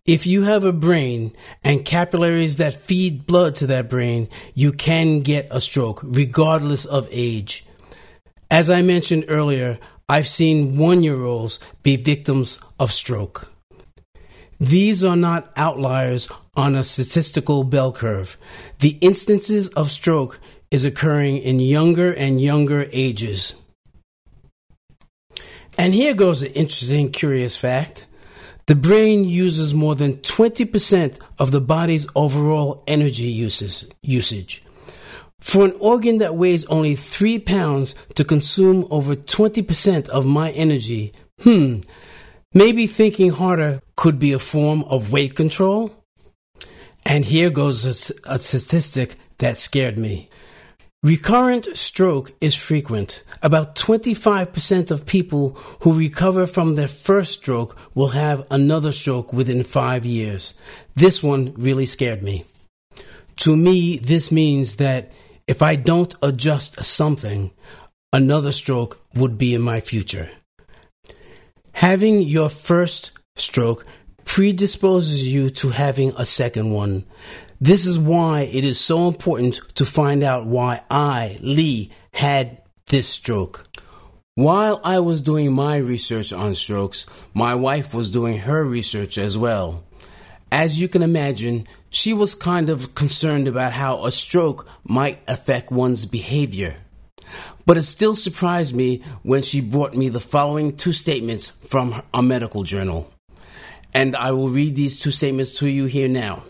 [0.08, 1.34] if you have a brain
[1.66, 7.10] and capillaries that feed blood to that brain, you can get a stroke regardless of
[7.12, 7.67] age.
[8.50, 13.52] As I mentioned earlier, I've seen one year olds be victims of stroke.
[14.60, 18.38] These are not outliers on a statistical bell curve.
[18.80, 20.40] The instances of stroke
[20.72, 23.56] is occurring in younger and younger ages.
[25.78, 28.06] And here goes an interesting, curious fact.
[28.66, 34.64] The brain uses more than 20% of the body's overall energy uses, usage.
[35.48, 41.14] For an organ that weighs only 3 pounds to consume over 20% of my energy,
[41.42, 41.80] hmm,
[42.54, 46.04] maybe thinking harder could be a form of weight control?
[47.06, 50.30] And here goes a, a statistic that scared me.
[51.02, 53.24] Recurrent stroke is frequent.
[53.42, 59.64] About 25% of people who recover from their first stroke will have another stroke within
[59.64, 60.56] five years.
[60.96, 62.44] This one really scared me.
[63.38, 65.14] To me, this means that
[65.48, 67.52] if I don't adjust something,
[68.12, 70.30] another stroke would be in my future.
[71.72, 73.86] Having your first stroke
[74.26, 77.06] predisposes you to having a second one.
[77.62, 83.08] This is why it is so important to find out why I, Lee, had this
[83.08, 83.68] stroke.
[84.36, 89.38] While I was doing my research on strokes, my wife was doing her research as
[89.38, 89.84] well.
[90.52, 95.72] As you can imagine, she was kind of concerned about how a stroke might affect
[95.72, 96.76] one's behavior.
[97.66, 102.22] But it still surprised me when she brought me the following two statements from a
[102.22, 103.12] medical journal.
[103.94, 106.44] And I will read these two statements to you here now.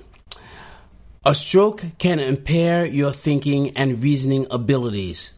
[1.25, 5.33] A stroke can impair your thinking and reasoning abilities.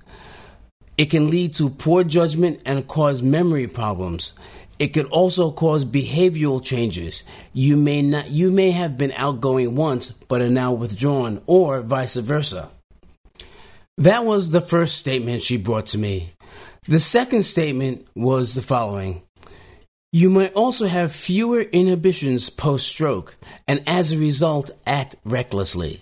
[0.97, 4.33] It can lead to poor judgment and cause memory problems.
[4.79, 7.23] It could also cause behavioral changes.
[7.51, 12.15] You may not you may have been outgoing once but are now withdrawn or vice
[12.15, 12.69] versa.
[13.97, 16.31] That was the first statement she brought to me.
[16.87, 19.23] The second statement was the following.
[20.13, 23.35] You might also have fewer inhibitions post stroke
[23.67, 26.01] and as a result act recklessly.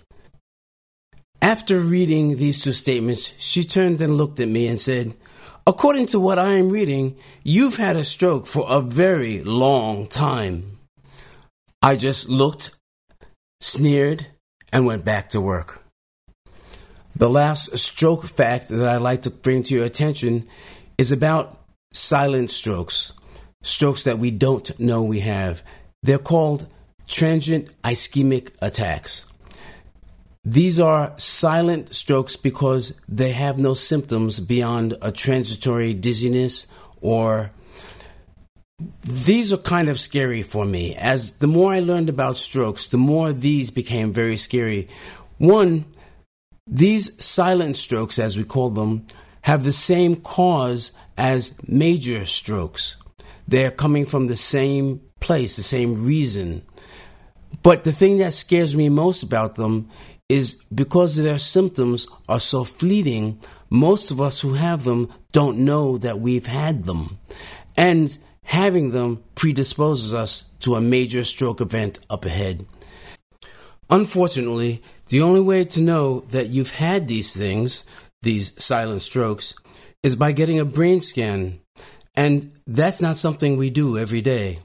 [1.42, 5.14] After reading these two statements, she turned and looked at me and said,
[5.68, 10.78] According to what I am reading, you've had a stroke for a very long time.
[11.82, 12.70] I just looked,
[13.60, 14.28] sneered,
[14.72, 15.84] and went back to work.
[17.14, 20.48] The last stroke fact that I'd like to bring to your attention
[20.96, 21.60] is about
[21.92, 23.12] silent strokes
[23.60, 25.62] strokes that we don't know we have.
[26.02, 26.66] They're called
[27.06, 29.26] transient ischemic attacks.
[30.50, 36.66] These are silent strokes because they have no symptoms beyond a transitory dizziness
[37.02, 37.50] or
[39.02, 40.94] these are kind of scary for me.
[40.94, 44.88] As the more I learned about strokes, the more these became very scary.
[45.36, 45.84] One,
[46.66, 49.06] these silent strokes, as we call them,
[49.42, 52.96] have the same cause as major strokes.
[53.46, 56.62] They're coming from the same place, the same reason.
[57.62, 59.90] But the thing that scares me most about them
[60.28, 65.98] is because their symptoms are so fleeting, most of us who have them don't know
[65.98, 67.18] that we've had them.
[67.76, 72.66] And having them predisposes us to a major stroke event up ahead.
[73.90, 77.84] Unfortunately, the only way to know that you've had these things,
[78.22, 79.54] these silent strokes,
[80.02, 81.60] is by getting a brain scan.
[82.14, 84.58] And that's not something we do every day.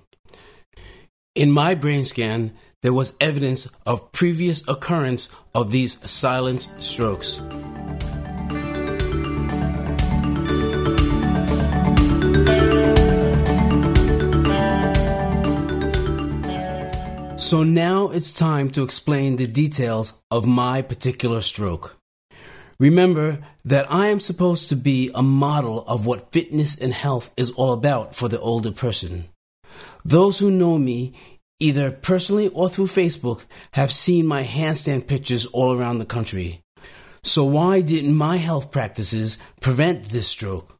[1.35, 2.53] In my brain scan,
[2.83, 7.41] there was evidence of previous occurrence of these silent strokes.
[17.37, 21.97] So now it's time to explain the details of my particular stroke.
[22.79, 27.51] Remember that I am supposed to be a model of what fitness and health is
[27.51, 29.29] all about for the older person.
[30.03, 31.13] Those who know me,
[31.59, 36.61] either personally or through Facebook, have seen my handstand pictures all around the country.
[37.23, 40.77] So why didn't my health practices prevent this stroke?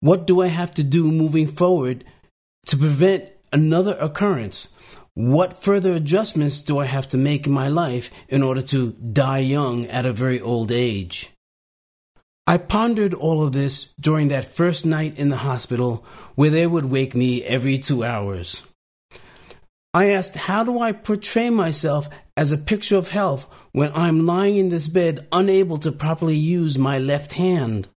[0.00, 2.04] What do I have to do moving forward
[2.66, 4.68] to prevent another occurrence?
[5.14, 9.38] What further adjustments do I have to make in my life in order to die
[9.38, 11.30] young at a very old age?
[12.46, 16.04] I pondered all of this during that first night in the hospital
[16.36, 18.62] where they would wake me every two hours.
[19.96, 24.58] I asked, How do I portray myself as a picture of health when I'm lying
[24.58, 27.88] in this bed unable to properly use my left hand?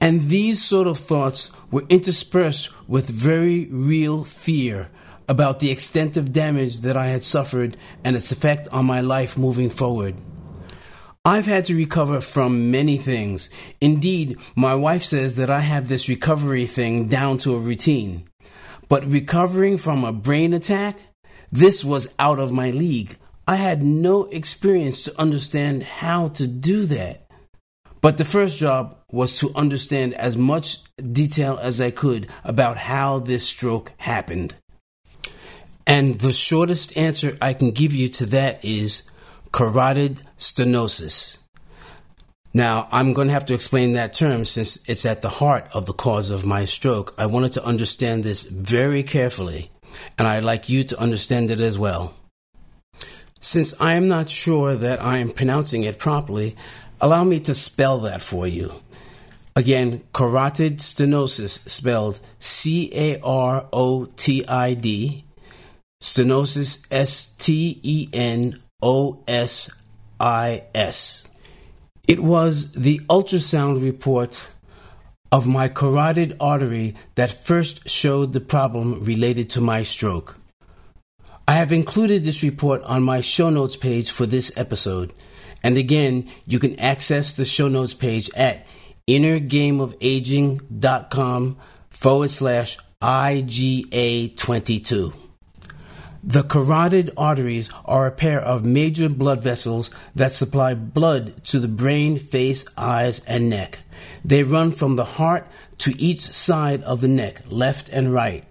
[0.00, 4.88] And these sort of thoughts were interspersed with very real fear
[5.28, 9.36] about the extent of damage that I had suffered and its effect on my life
[9.36, 10.14] moving forward.
[11.24, 13.50] I've had to recover from many things.
[13.80, 18.28] Indeed, my wife says that I have this recovery thing down to a routine.
[18.88, 20.98] But recovering from a brain attack,
[21.50, 23.16] this was out of my league.
[23.46, 27.26] I had no experience to understand how to do that.
[28.00, 33.18] But the first job was to understand as much detail as I could about how
[33.18, 34.54] this stroke happened.
[35.86, 39.04] And the shortest answer I can give you to that is
[39.52, 41.38] carotid stenosis.
[42.56, 45.84] Now, I'm going to have to explain that term since it's at the heart of
[45.84, 47.12] the cause of my stroke.
[47.18, 49.70] I wanted to understand this very carefully,
[50.16, 52.14] and I'd like you to understand it as well.
[53.40, 56.56] Since I am not sure that I am pronouncing it properly,
[56.98, 58.72] allow me to spell that for you.
[59.54, 65.26] Again, carotid stenosis spelled C A R O T I D
[66.02, 69.70] Stenosis, S T E N O S
[70.18, 71.25] I S.
[72.06, 74.48] It was the ultrasound report
[75.32, 80.38] of my carotid artery that first showed the problem related to my stroke.
[81.48, 85.12] I have included this report on my show notes page for this episode.
[85.62, 88.66] And again, you can access the show notes page at
[89.08, 91.56] innergameofaging.com
[91.90, 95.25] forward slash IGA22.
[96.28, 101.68] The carotid arteries are a pair of major blood vessels that supply blood to the
[101.68, 103.78] brain, face, eyes, and neck.
[104.24, 105.46] They run from the heart
[105.78, 108.44] to each side of the neck, left and right.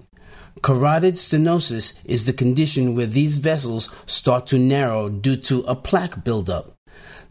[0.61, 6.23] Carotid stenosis is the condition where these vessels start to narrow due to a plaque
[6.23, 6.77] buildup.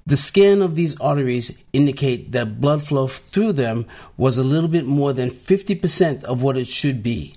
[0.04, 3.86] The scan of these arteries indicate that blood flow through them
[4.18, 7.34] was a little bit more than 50% of what it should be.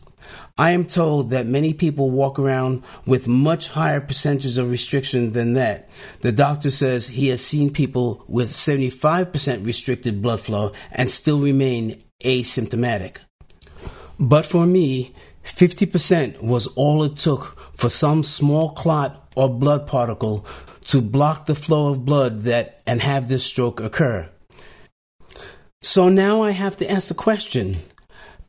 [0.58, 5.54] I am told that many people walk around with much higher percentages of restriction than
[5.54, 5.90] that.
[6.22, 12.02] The doctor says he has seen people with 75% restricted blood flow and still remain
[12.24, 13.18] asymptomatic.
[14.20, 20.46] But for me, 50% was all it took for some small clot or blood particle
[20.86, 24.28] to block the flow of blood that and have this stroke occur.
[25.82, 27.76] So now I have to ask the question,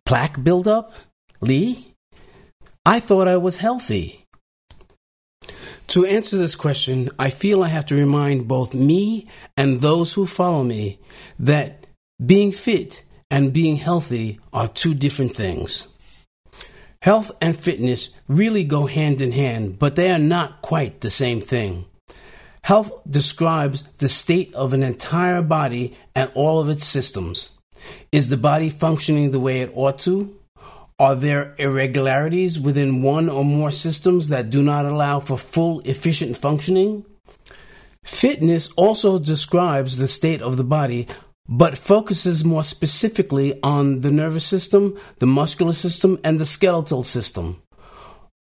[0.07, 0.95] plaque buildup?
[1.41, 1.88] Lee?
[2.85, 4.25] I thought I was healthy.
[5.89, 9.27] To answer this question, I feel I have to remind both me
[9.57, 11.01] and those who follow me
[11.39, 11.87] that
[12.25, 15.89] being fit and being healthy are two different things.
[17.01, 21.41] Health and fitness really go hand in hand, but they are not quite the same
[21.41, 21.87] thing.
[22.65, 27.51] Health describes the state of an entire body and all of its systems.
[28.13, 30.37] Is the body functioning the way it ought to?
[31.01, 36.37] Are there irregularities within one or more systems that do not allow for full efficient
[36.37, 37.05] functioning?
[38.03, 41.07] Fitness also describes the state of the body,
[41.49, 47.63] but focuses more specifically on the nervous system, the muscular system, and the skeletal system.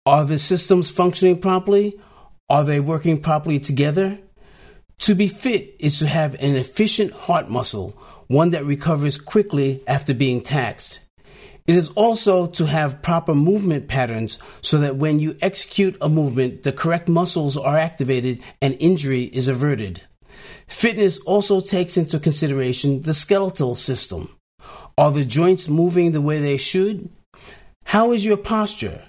[0.06, 2.00] Are the systems functioning properly?
[2.50, 4.18] Are they working properly together?
[5.00, 10.14] To be fit is to have an efficient heart muscle, one that recovers quickly after
[10.14, 11.02] being taxed.
[11.68, 16.62] It is also to have proper movement patterns so that when you execute a movement,
[16.62, 20.02] the correct muscles are activated and injury is averted.
[20.68, 24.30] Fitness also takes into consideration the skeletal system.
[24.96, 27.10] Are the joints moving the way they should?
[27.86, 29.02] How is your posture?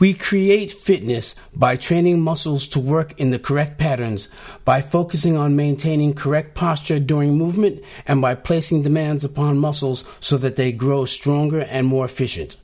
[0.00, 4.30] We create fitness by training muscles to work in the correct patterns,
[4.64, 10.38] by focusing on maintaining correct posture during movement, and by placing demands upon muscles so
[10.38, 12.56] that they grow stronger and more efficient.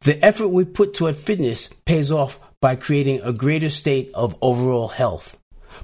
[0.00, 4.88] The effort we put toward fitness pays off by creating a greater state of overall
[4.88, 5.38] health.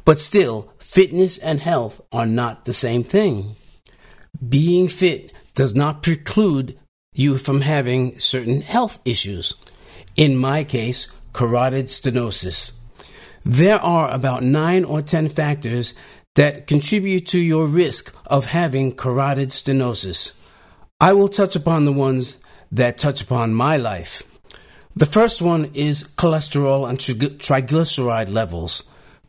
[0.05, 3.57] But still, fitness and health are not the same thing.
[4.47, 6.79] Being fit does not preclude
[7.15, 9.55] you from having certain health issues
[10.17, 12.73] in my case, carotid stenosis.
[13.45, 15.95] There are about nine or ten factors
[16.35, 20.33] that contribute to your risk of having carotid stenosis.
[21.01, 22.39] I will touch upon the ones
[22.73, 24.23] that touch upon my life.
[24.97, 28.85] The first one is cholesterol and triglyceride levels.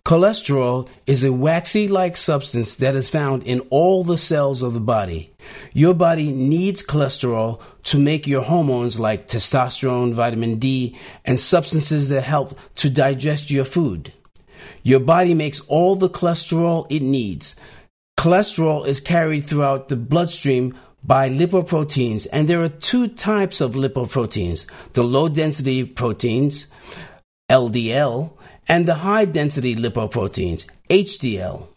[0.05, 4.79] Cholesterol is a waxy like substance that is found in all the cells of the
[4.79, 5.33] body.
[5.73, 10.95] Your body needs cholesterol to make your hormones like testosterone, vitamin D,
[11.25, 14.13] and substances that help to digest your food.
[14.83, 17.55] Your body makes all the cholesterol it needs.
[18.15, 24.67] Cholesterol is carried throughout the bloodstream by lipoproteins, and there are two types of lipoproteins
[24.93, 26.67] the low density proteins,
[27.49, 28.33] LDL,
[28.67, 31.67] and the high density lipoproteins, HDL.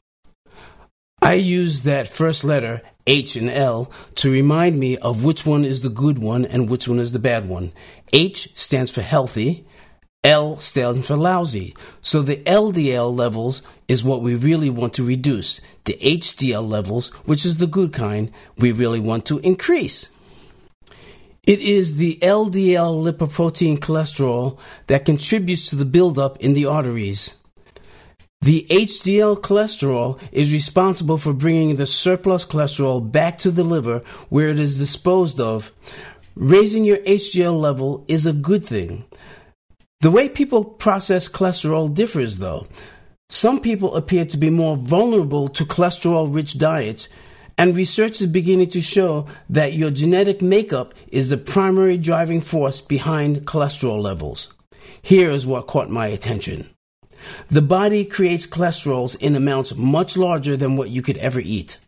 [1.21, 5.83] I use that first letter, H and L, to remind me of which one is
[5.83, 7.73] the good one and which one is the bad one.
[8.13, 9.67] H stands for healthy,
[10.25, 11.75] L stands for lousy.
[12.01, 15.61] So the LDL levels is what we really want to reduce.
[15.85, 20.09] The HDL levels, which is the good kind, we really want to increase.
[21.49, 27.37] It is the LDL lipoprotein cholesterol that contributes to the buildup in the arteries.
[28.43, 34.49] The HDL cholesterol is responsible for bringing the surplus cholesterol back to the liver where
[34.49, 35.73] it is disposed of.
[36.35, 39.07] Raising your HDL level is a good thing.
[40.01, 42.67] The way people process cholesterol differs, though.
[43.31, 47.09] Some people appear to be more vulnerable to cholesterol rich diets
[47.59, 52.81] and research is beginning to show that your genetic makeup is the primary driving force
[52.81, 54.55] behind cholesterol levels.
[55.03, 56.71] Here is what caught my attention.
[57.49, 61.79] The body creates cholesterols in amounts much larger than what you could ever eat.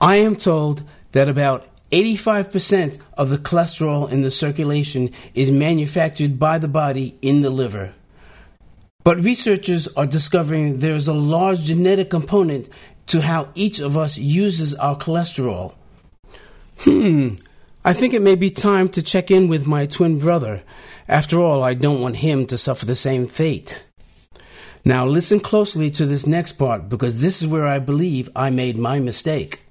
[0.00, 6.58] I am told that about 85% of the cholesterol in the circulation is manufactured by
[6.58, 7.94] the body in the liver.
[9.04, 12.68] But researchers are discovering there is a large genetic component
[13.06, 15.74] to how each of us uses our cholesterol.
[16.78, 17.34] Hmm,
[17.84, 20.62] I think it may be time to check in with my twin brother.
[21.06, 23.84] After all, I don't want him to suffer the same fate.
[24.86, 28.76] Now, listen closely to this next part because this is where I believe I made
[28.76, 29.62] my mistake.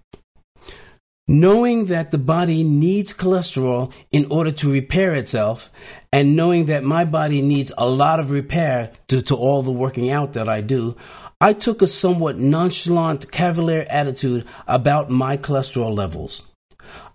[1.28, 5.70] Knowing that the body needs cholesterol in order to repair itself,
[6.12, 10.12] and knowing that my body needs a lot of repair due to all the working
[10.12, 10.98] out that I do,
[11.44, 16.42] I took a somewhat nonchalant, cavalier attitude about my cholesterol levels.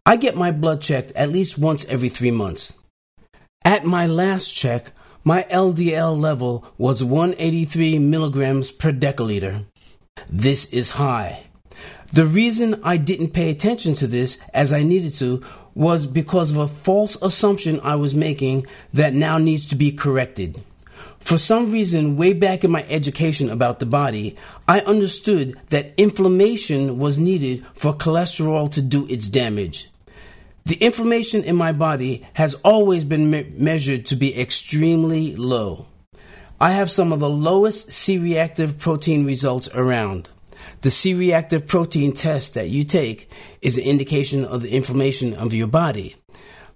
[0.04, 2.74] I get my blood checked at least once every three months.
[3.64, 4.92] At my last check,
[5.24, 9.64] my LDL level was 183 milligrams per deciliter.
[10.28, 11.44] This is high.
[12.12, 15.42] The reason I didn't pay attention to this as I needed to
[15.74, 20.62] was because of a false assumption I was making that now needs to be corrected.
[21.18, 24.36] For some reason, way back in my education about the body,
[24.66, 29.90] I understood that inflammation was needed for cholesterol to do its damage.
[30.64, 35.86] The inflammation in my body has always been me- measured to be extremely low.
[36.60, 40.28] I have some of the lowest C reactive protein results around.
[40.82, 43.30] The C reactive protein test that you take
[43.62, 46.16] is an indication of the inflammation of your body.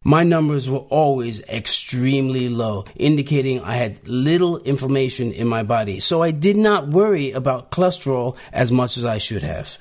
[0.04, 6.00] My numbers were always extremely low, indicating I had little inflammation in my body.
[6.00, 9.78] So I did not worry about cholesterol as much as I should have.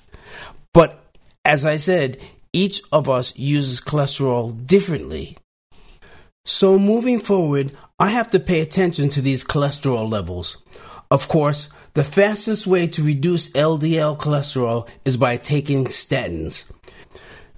[0.73, 1.03] But
[1.43, 2.19] as I said,
[2.53, 5.37] each of us uses cholesterol differently.
[6.45, 10.57] So moving forward, I have to pay attention to these cholesterol levels.
[11.09, 16.63] Of course, the fastest way to reduce LDL cholesterol is by taking statins.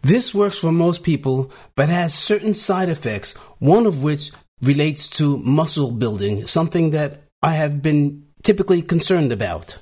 [0.04, 4.32] This works for most people, but has certain side effects, one of which
[4.62, 9.80] relates to muscle building, something that I have been typically concerned about.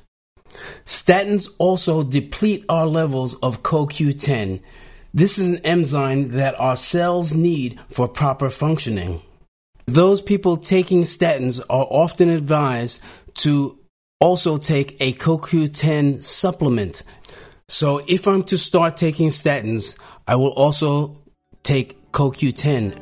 [0.86, 4.62] Statins also deplete our levels of CoQ10.
[5.12, 9.24] This is an enzyme that our cells need for proper functioning.
[9.88, 13.02] Those people taking statins are often advised
[13.38, 13.80] to
[14.20, 17.02] also take a CoQ10 supplement.
[17.72, 19.98] So if I'm to start taking statins,
[20.28, 21.24] I will also
[21.64, 23.00] take CoQ10.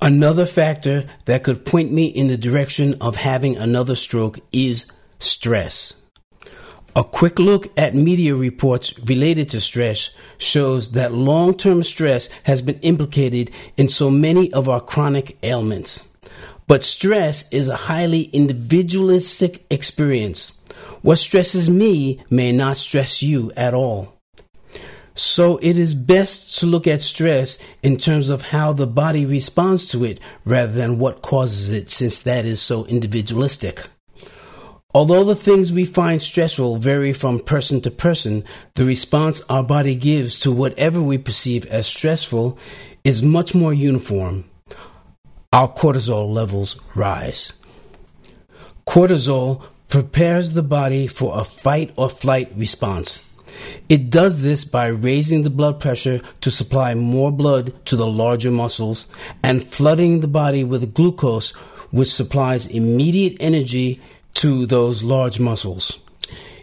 [0.00, 4.86] Another factor that could point me in the direction of having another stroke is
[5.20, 5.97] stress.
[6.98, 12.60] A quick look at media reports related to stress shows that long term stress has
[12.60, 16.04] been implicated in so many of our chronic ailments.
[16.66, 20.58] But stress is a highly individualistic experience.
[21.00, 24.18] What stresses me may not stress you at all.
[25.14, 29.86] So it is best to look at stress in terms of how the body responds
[29.92, 33.86] to it rather than what causes it, since that is so individualistic.
[34.94, 38.42] Although the things we find stressful vary from person to person,
[38.74, 42.56] the response our body gives to whatever we perceive as stressful
[43.04, 44.48] is much more uniform.
[45.52, 47.52] Our cortisol levels rise.
[48.86, 53.22] Cortisol prepares the body for a fight or flight response.
[53.90, 58.50] It does this by raising the blood pressure to supply more blood to the larger
[58.50, 59.06] muscles
[59.42, 61.50] and flooding the body with glucose,
[61.90, 64.00] which supplies immediate energy
[64.34, 66.00] to those large muscles.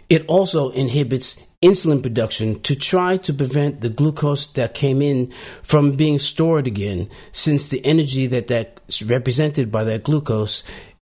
[0.08, 5.96] It also inhibits insulin production to try to prevent the glucose that came in from
[5.96, 10.62] being stored again, since the energy that that's represented by that glucose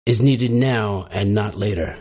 [0.04, 1.96] is needed now and not later.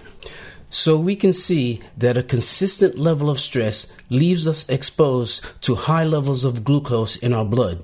[0.69, 6.03] So we can see that a consistent level of stress leaves us exposed to high
[6.03, 7.83] levels of glucose in our blood.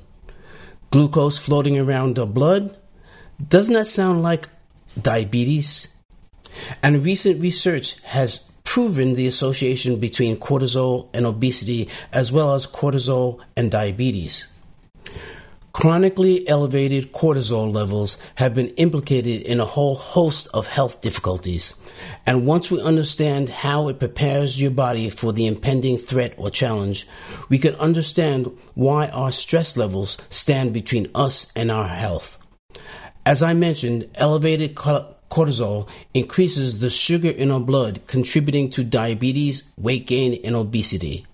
[0.91, 2.76] Glucose floating around our blood?
[3.47, 4.49] Doesn't that sound like
[4.99, 5.93] diabetes?
[6.82, 13.39] And recent research has proven the association between cortisol and obesity, as well as cortisol
[13.56, 14.51] and diabetes.
[15.74, 21.76] Chronically elevated cortisol levels have been implicated in a whole host of health difficulties.
[22.28, 27.08] And once we understand how it prepares your body for the impending threat or challenge,
[27.49, 32.38] we can understand why our stress levels stand between us and our health.
[33.26, 34.76] As I mentioned, elevated
[35.34, 41.26] cortisol increases the sugar in our blood, contributing to diabetes, weight gain, and obesity.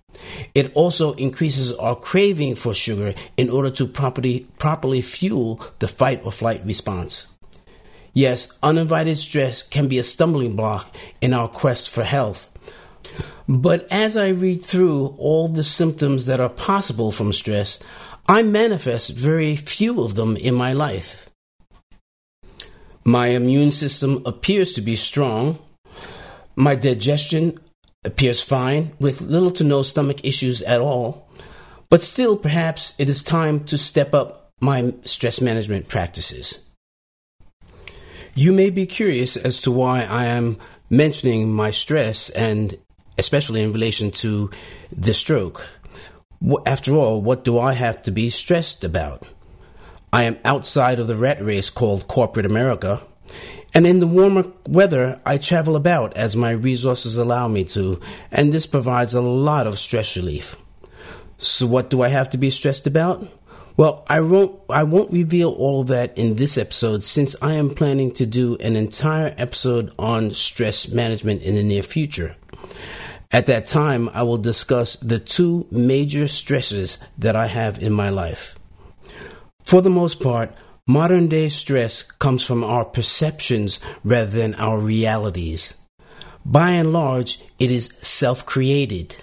[0.56, 6.22] It also increases our craving for sugar in order to properly, properly fuel the fight
[6.24, 7.28] or flight response.
[8.14, 12.50] Yes, uninvited stress can be a stumbling block in our quest for health.
[13.50, 17.80] But as I read through all the symptoms that are possible from stress,
[18.30, 21.29] I manifest very few of them in my life.
[23.10, 25.58] My immune system appears to be strong.
[26.56, 27.60] My digestion
[28.06, 31.28] appears fine, with little to no stomach issues at all.
[31.90, 36.64] But still, perhaps it is time to step up my stress management practices.
[38.36, 40.60] You may be curious as to why I am
[40.92, 42.78] mentioning my stress and
[43.18, 44.52] especially in relation to
[44.96, 45.68] the stroke.
[46.64, 49.28] After all, what do I have to be stressed about?
[50.12, 53.02] I am outside of the rat race called corporate America.
[53.74, 58.02] And in the warmer weather, I travel about as my resources allow me to,
[58.32, 60.56] and this provides a lot of stress relief.
[61.38, 63.28] So, what do I have to be stressed about?
[63.78, 68.12] Well, I won't, I won't reveal all that in this episode since I am planning
[68.16, 72.36] to do an entire episode on stress management in the near future.
[73.32, 78.10] At that time, I will discuss the two major stresses that I have in my
[78.10, 78.59] life.
[79.70, 80.52] For the most part,
[80.88, 85.76] modern day stress comes from our perceptions rather than our realities.
[86.44, 89.16] By and large, it is self created.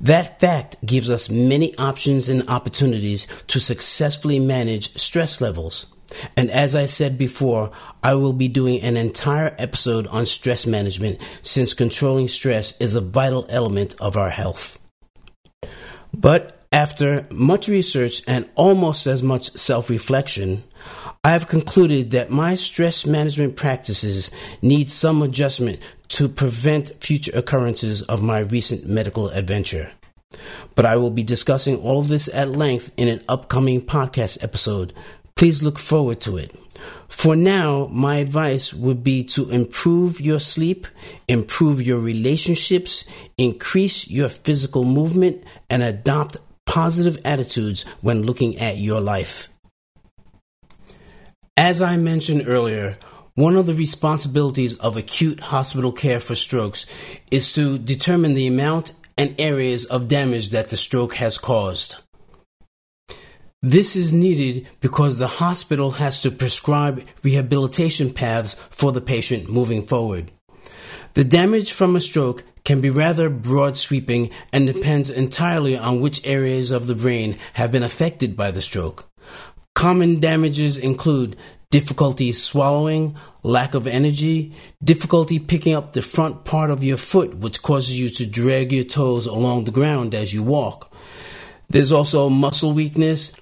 [0.00, 5.94] That fact gives us many options and opportunities to successfully manage stress levels.
[6.36, 7.70] And as I said before,
[8.02, 13.00] I will be doing an entire episode on stress management since controlling stress is a
[13.00, 14.80] vital element of our health.
[16.12, 20.64] But after much research and almost as much self reflection,
[21.24, 24.30] I have concluded that my stress management practices
[24.62, 29.90] need some adjustment to prevent future occurrences of my recent medical adventure.
[30.74, 34.92] But I will be discussing all of this at length in an upcoming podcast episode,
[35.38, 36.52] Please look forward to it.
[37.06, 40.88] For now, my advice would be to improve your sleep,
[41.28, 43.04] improve your relationships,
[43.36, 46.38] increase your physical movement, and adopt
[46.68, 49.48] positive attitudes when looking at your life.
[51.56, 52.98] As I mentioned earlier,
[53.34, 56.84] one of the responsibilities of acute hospital care for strokes
[57.32, 61.96] is to determine the amount and areas of damage that the stroke has caused.
[63.62, 69.82] This is needed because the hospital has to prescribe rehabilitation paths for the patient moving
[69.82, 70.30] forward.
[71.14, 74.78] The damage from a stroke can be rather broad sweeping and mm-hmm.
[74.78, 79.08] depends entirely on which areas of the brain have been affected by the stroke.
[79.74, 81.36] Common damages include
[81.70, 84.52] difficulty swallowing, lack of energy,
[84.82, 88.84] difficulty picking up the front part of your foot, which causes you to drag your
[88.84, 90.92] toes along the ground as you walk.
[91.68, 93.34] There's also muscle weakness,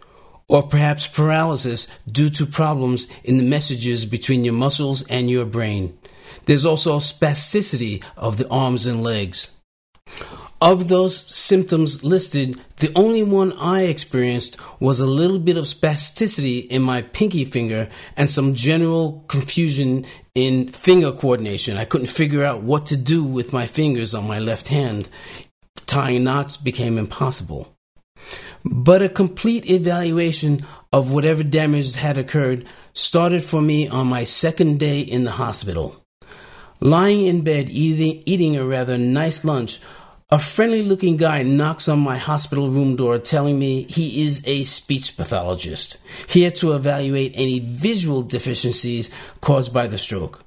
[0.48, 5.96] or perhaps paralysis due to problems in the messages between your muscles and your brain.
[6.44, 9.52] There's also spasticity of the arms and legs.
[10.60, 16.66] Of those symptoms listed, the only one I experienced was a little bit of spasticity
[16.66, 21.76] in my pinky finger and some general confusion in finger coordination.
[21.76, 25.10] I couldn't figure out what to do with my fingers on my left hand.
[25.84, 27.76] Tying knots became impossible.
[28.64, 34.80] But a complete evaluation of whatever damage had occurred started for me on my second
[34.80, 36.02] day in the hospital.
[36.80, 39.80] Lying in bed eating, eating a rather nice lunch,
[40.28, 44.64] a friendly looking guy knocks on my hospital room door telling me he is a
[44.64, 49.10] speech pathologist, here to evaluate any visual deficiencies
[49.40, 50.42] caused by the stroke.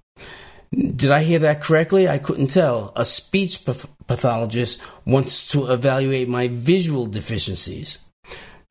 [0.71, 2.07] Did I hear that correctly?
[2.07, 2.91] I couldn't tell.
[2.95, 3.65] A speech
[4.05, 7.99] pathologist wants to evaluate my visual deficiencies.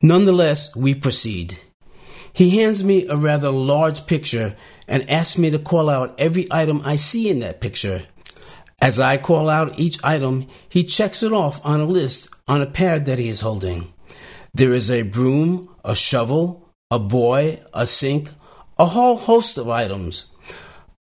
[0.01, 1.59] Nonetheless, we proceed.
[2.31, 4.55] He hands me a rather large picture
[4.89, 8.01] and asks me to call out every item I see in that picture.
[8.81, 12.65] As I call out each item, he checks it off on a list on a
[12.65, 13.93] pad that he is holding.
[14.53, 18.31] There is a broom, a shovel, a boy, a sink,
[18.77, 20.33] a whole host of items.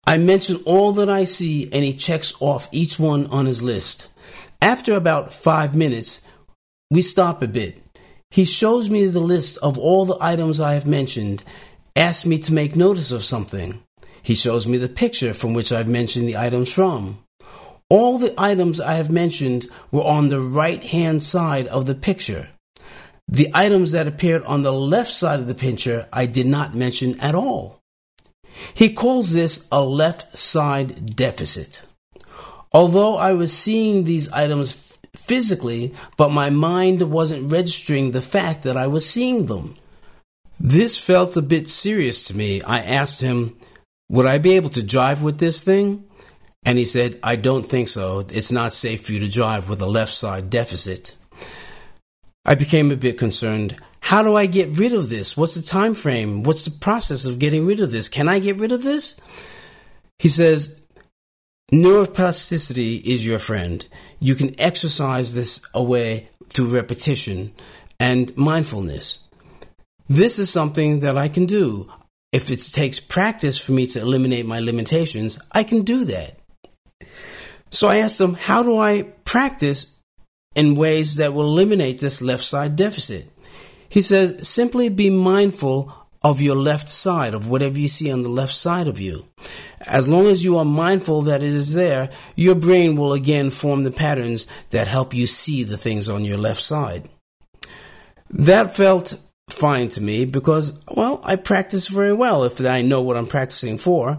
[0.06, 4.08] I mention all that I see and he checks off each one on his list.
[4.60, 6.20] After about five minutes,
[6.90, 7.82] we stop a bit.
[8.30, 11.44] He shows me the list of all the items I have mentioned,
[11.98, 13.82] asks me to make notice of something.
[14.22, 17.18] He shows me the picture from which I've mentioned the items from.
[17.90, 22.50] All the items I have mentioned were on the right hand side of the picture.
[23.26, 27.18] The items that appeared on the left side of the picture I did not mention
[27.20, 27.80] at all.
[28.74, 31.84] He calls this a left side deficit.
[32.72, 38.76] Although I was seeing these items physically, but my mind wasn't registering the fact that
[38.76, 39.76] I was seeing them.
[40.60, 42.62] This felt a bit serious to me.
[42.62, 43.56] I asked him,
[44.08, 46.04] Would I be able to drive with this thing?
[46.64, 48.26] And he said, I don't think so.
[48.30, 51.16] It's not safe for you to drive with a left side deficit.
[52.44, 53.76] I became a bit concerned.
[54.00, 55.36] How do I get rid of this?
[55.36, 56.42] What's the time frame?
[56.42, 58.08] What's the process of getting rid of this?
[58.08, 59.20] Can I get rid of this?
[60.18, 60.80] He says,
[61.70, 63.86] neuroplasticity is your friend.
[64.18, 67.52] You can exercise this away through repetition
[68.00, 69.18] and mindfulness.
[70.08, 71.92] This is something that I can do.
[72.32, 76.38] If it takes practice for me to eliminate my limitations, I can do that.
[77.70, 79.98] So I asked him, how do I practice
[80.54, 83.30] in ways that will eliminate this left side deficit?
[83.88, 85.92] He says, simply be mindful
[86.22, 89.26] of your left side, of whatever you see on the left side of you.
[89.86, 93.84] As long as you are mindful that it is there, your brain will again form
[93.84, 97.08] the patterns that help you see the things on your left side.
[98.30, 99.18] That felt
[99.48, 103.78] fine to me because, well, I practice very well if I know what I'm practicing
[103.78, 104.18] for.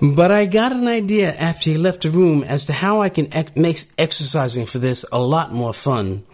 [0.00, 3.32] But I got an idea after he left the room as to how I can
[3.32, 6.24] ex- make exercising for this a lot more fun.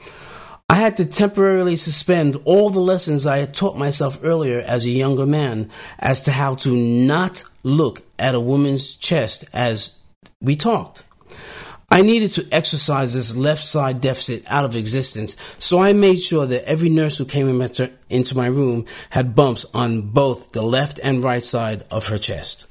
[0.70, 4.90] I had to temporarily suspend all the lessons I had taught myself earlier as a
[4.90, 9.98] younger man as to how to not look at a woman's chest as
[10.40, 11.04] we talked.
[11.90, 16.44] I needed to exercise this left side deficit out of existence, so I made sure
[16.44, 21.24] that every nurse who came into my room had bumps on both the left and
[21.24, 22.66] right side of her chest.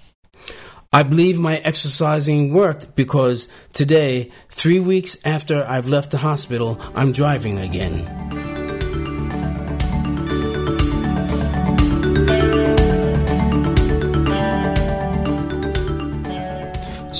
[0.93, 7.11] I believe my exercising worked because today, three weeks after I've left the hospital, I'm
[7.11, 8.46] driving again.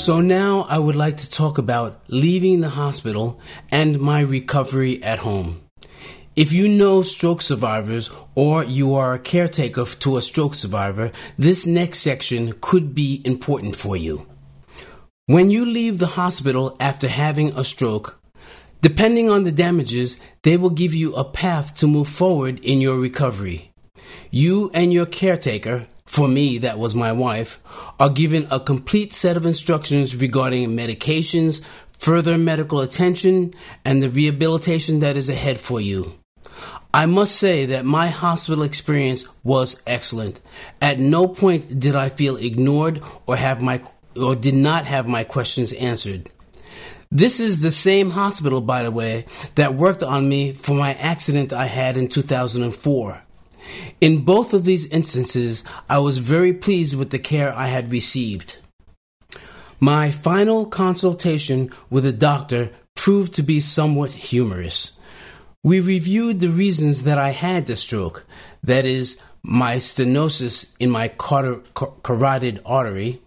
[0.07, 5.19] So now I would like to talk about leaving the hospital and my recovery at
[5.19, 5.63] home.
[6.33, 11.67] If you know stroke survivors or you are a caretaker to a stroke survivor, this
[11.67, 14.25] next section could be important for you.
[15.25, 18.17] When you leave the hospital after having a stroke,
[18.79, 22.97] depending on the damages, they will give you a path to move forward in your
[22.97, 23.73] recovery.
[24.31, 27.59] You and your caretaker for me, that was my wife,
[27.99, 33.53] are given a complete set of instructions regarding medications, further medical attention,
[33.85, 36.17] and the rehabilitation that is ahead for you.
[36.93, 40.39] I must say that my hospital experience was excellent.
[40.81, 43.81] At no point did I feel ignored or have my
[44.15, 46.31] or did not have my questions answered.
[47.11, 51.53] This is the same hospital, by the way, that worked on me for my accident
[51.53, 53.23] I had in 2004.
[53.99, 58.57] In both of these instances, I was very pleased with the care I had received.
[59.79, 64.91] My final consultation with the doctor proved to be somewhat humorous.
[65.63, 68.25] We reviewed the reasons that I had the stroke,
[68.63, 73.21] that is, my stenosis in my carotid artery,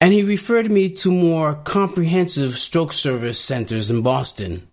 [0.00, 4.66] and he referred me to more comprehensive stroke service centers in Boston.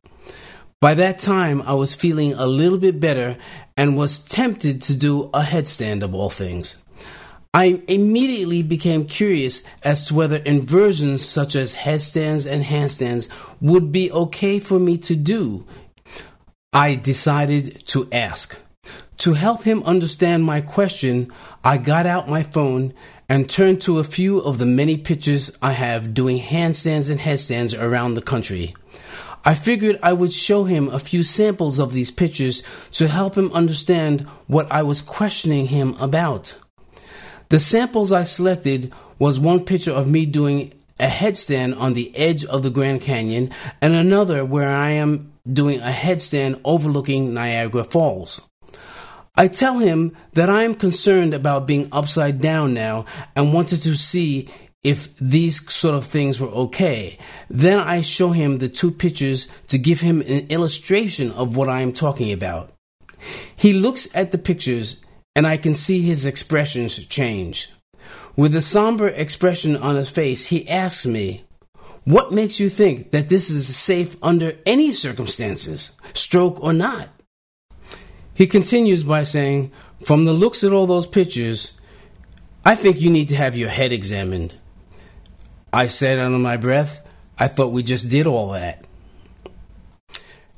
[0.80, 3.38] By that time, I was feeling a little bit better
[3.76, 6.78] and was tempted to do a headstand of all things.
[7.52, 13.28] I immediately became curious as to whether inversions such as headstands and handstands
[13.60, 15.66] would be okay for me to do.
[16.72, 18.56] I decided to ask.
[19.20, 22.94] To help him understand my question, I got out my phone
[23.30, 27.74] and turned to a few of the many pictures I have doing handstands and headstands
[27.74, 28.74] around the country.
[29.44, 32.64] I figured I would show him a few samples of these pictures
[32.94, 36.56] to help him understand what I was questioning him about.
[37.50, 42.44] The samples I selected was one picture of me doing a headstand on the edge
[42.46, 43.52] of the Grand Canyon
[43.82, 48.42] and another where I am doing a headstand overlooking Niagara Falls.
[49.38, 53.96] I tell him that I am concerned about being upside down now and wanted to
[53.96, 54.50] see
[54.84, 57.20] if these sort of things were okay.
[57.50, 61.82] Then I show him the two pictures to give him an illustration of what I
[61.82, 62.74] am talking about.
[63.56, 65.04] He looks at the pictures
[65.36, 67.70] and I can see his expressions change.
[68.36, 71.44] With a somber expression on his face, he asks me,
[72.06, 77.10] What makes you think that this is safe under any circumstances, stroke or not?
[78.38, 79.72] He continues by saying,
[80.04, 81.72] From the looks at all those pictures,
[82.64, 84.54] I think you need to have your head examined.
[85.74, 87.02] I said under my breath,
[87.40, 88.86] I thought we just did all that.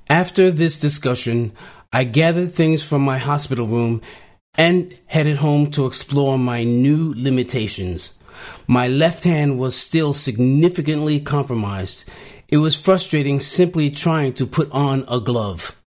[0.09, 1.53] After this discussion,
[1.93, 4.01] I gathered things from my hospital room
[4.55, 8.17] and headed home to explore my new limitations.
[8.67, 12.03] My left hand was still significantly compromised.
[12.49, 15.78] It was frustrating simply trying to put on a glove.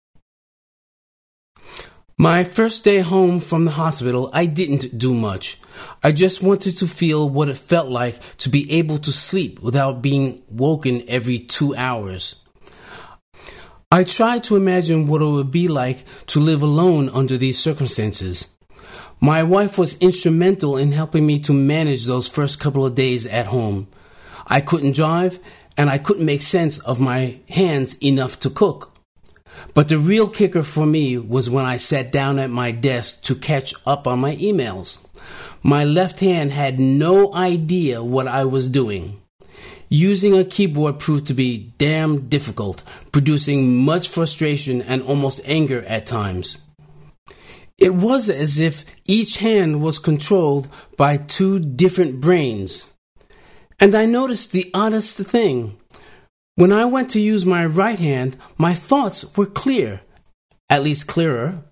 [2.22, 5.58] My first day home from the hospital, I didn't do much.
[6.04, 10.02] I just wanted to feel what it felt like to be able to sleep without
[10.02, 12.40] being woken every two hours.
[13.90, 18.50] I tried to imagine what it would be like to live alone under these circumstances.
[19.20, 23.46] My wife was instrumental in helping me to manage those first couple of days at
[23.46, 23.88] home.
[24.46, 25.40] I couldn't drive
[25.76, 28.91] and I couldn't make sense of my hands enough to cook.
[29.74, 33.34] But the real kicker for me was when I sat down at my desk to
[33.34, 34.98] catch up on my emails.
[35.62, 39.20] My left hand had no idea what I was doing.
[39.88, 42.82] Using a keyboard proved to be damn difficult,
[43.12, 46.58] producing much frustration and almost anger at times.
[47.78, 52.90] It was as if each hand was controlled by two different brains.
[53.78, 55.78] And I noticed the oddest thing.
[56.62, 60.02] When I went to use my right hand, my thoughts were clear,
[60.70, 61.64] at least clearer.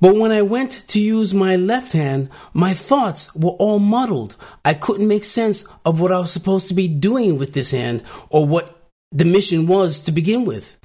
[0.00, 4.34] But when I went to use my left hand, my thoughts were all muddled.
[4.64, 8.02] I couldn't make sense of what I was supposed to be doing with this hand
[8.28, 10.76] or what the mission was to begin with.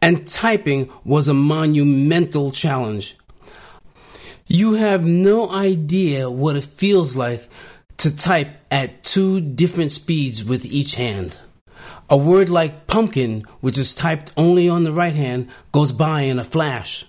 [0.00, 3.14] And typing was a monumental challenge.
[4.46, 7.46] You have no idea what it feels like
[7.98, 11.36] to type at two different speeds with each hand.
[12.10, 16.40] A word like pumpkin, which is typed only on the right hand, goes by in
[16.40, 17.04] a flash.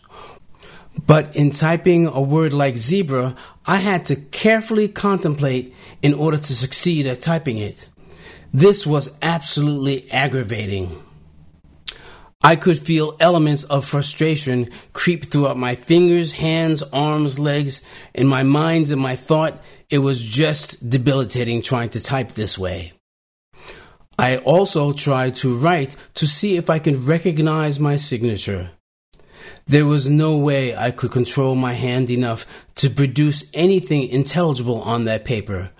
[1.08, 3.36] But in typing a word like zebra,
[3.66, 5.74] I had to carefully contemplate
[6.04, 7.90] in order to succeed at typing it.
[8.54, 11.02] This was absolutely aggravating.
[12.44, 18.44] I could feel elements of frustration creep throughout my fingers, hands, arms, legs, in my
[18.44, 19.64] mind and my thought.
[19.90, 22.94] It was just debilitating trying to type this way.
[24.18, 28.72] I also tried to write to see if I could recognize my signature.
[29.66, 32.46] There was no way I could control my hand enough
[32.76, 35.72] to produce anything intelligible on that paper.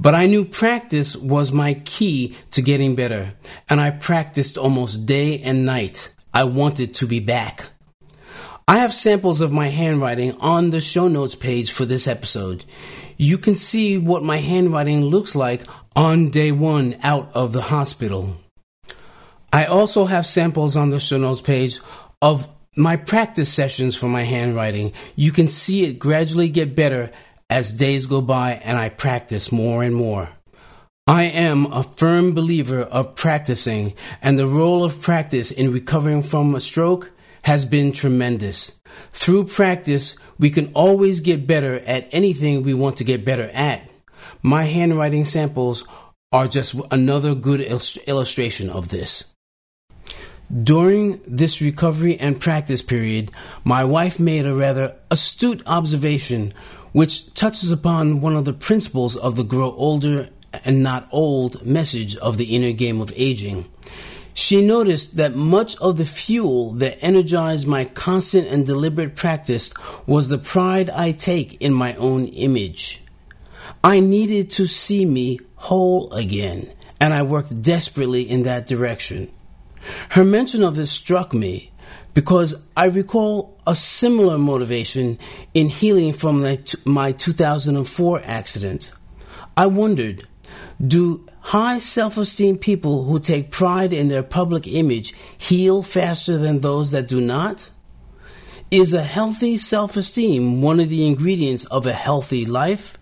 [0.00, 3.34] But I knew practice was my key to getting better,
[3.68, 6.12] and I practiced almost day and night.
[6.32, 7.66] I wanted to be back.
[8.68, 12.64] I have samples of my handwriting on the show notes page for this episode.
[13.16, 15.62] You can see what my handwriting looks like
[15.96, 18.36] on day one out of the hospital.
[19.52, 21.80] I also have samples on the show notes page
[22.20, 24.92] of my practice sessions for my handwriting.
[25.14, 27.10] You can see it gradually get better
[27.48, 30.28] as days go by and I practice more and more.
[31.06, 36.56] I am a firm believer of practicing, and the role of practice in recovering from
[36.56, 38.80] a stroke has been tremendous.
[39.12, 43.85] Through practice, we can always get better at anything we want to get better at.
[44.42, 45.84] My handwriting samples
[46.32, 49.24] are just another good illustration of this.
[50.62, 53.32] During this recovery and practice period,
[53.64, 56.54] my wife made a rather astute observation
[56.92, 60.28] which touches upon one of the principles of the grow older
[60.64, 63.66] and not old message of the inner game of aging.
[64.34, 69.72] She noticed that much of the fuel that energized my constant and deliberate practice
[70.06, 73.02] was the pride I take in my own image.
[73.86, 79.30] I needed to see me whole again, and I worked desperately in that direction.
[80.08, 81.70] Her mention of this struck me
[82.12, 85.20] because I recall a similar motivation
[85.54, 86.44] in healing from
[86.84, 88.90] my 2004 accident.
[89.56, 90.26] I wondered
[90.84, 96.58] do high self esteem people who take pride in their public image heal faster than
[96.58, 97.70] those that do not?
[98.68, 102.95] Is a healthy self esteem one of the ingredients of a healthy life?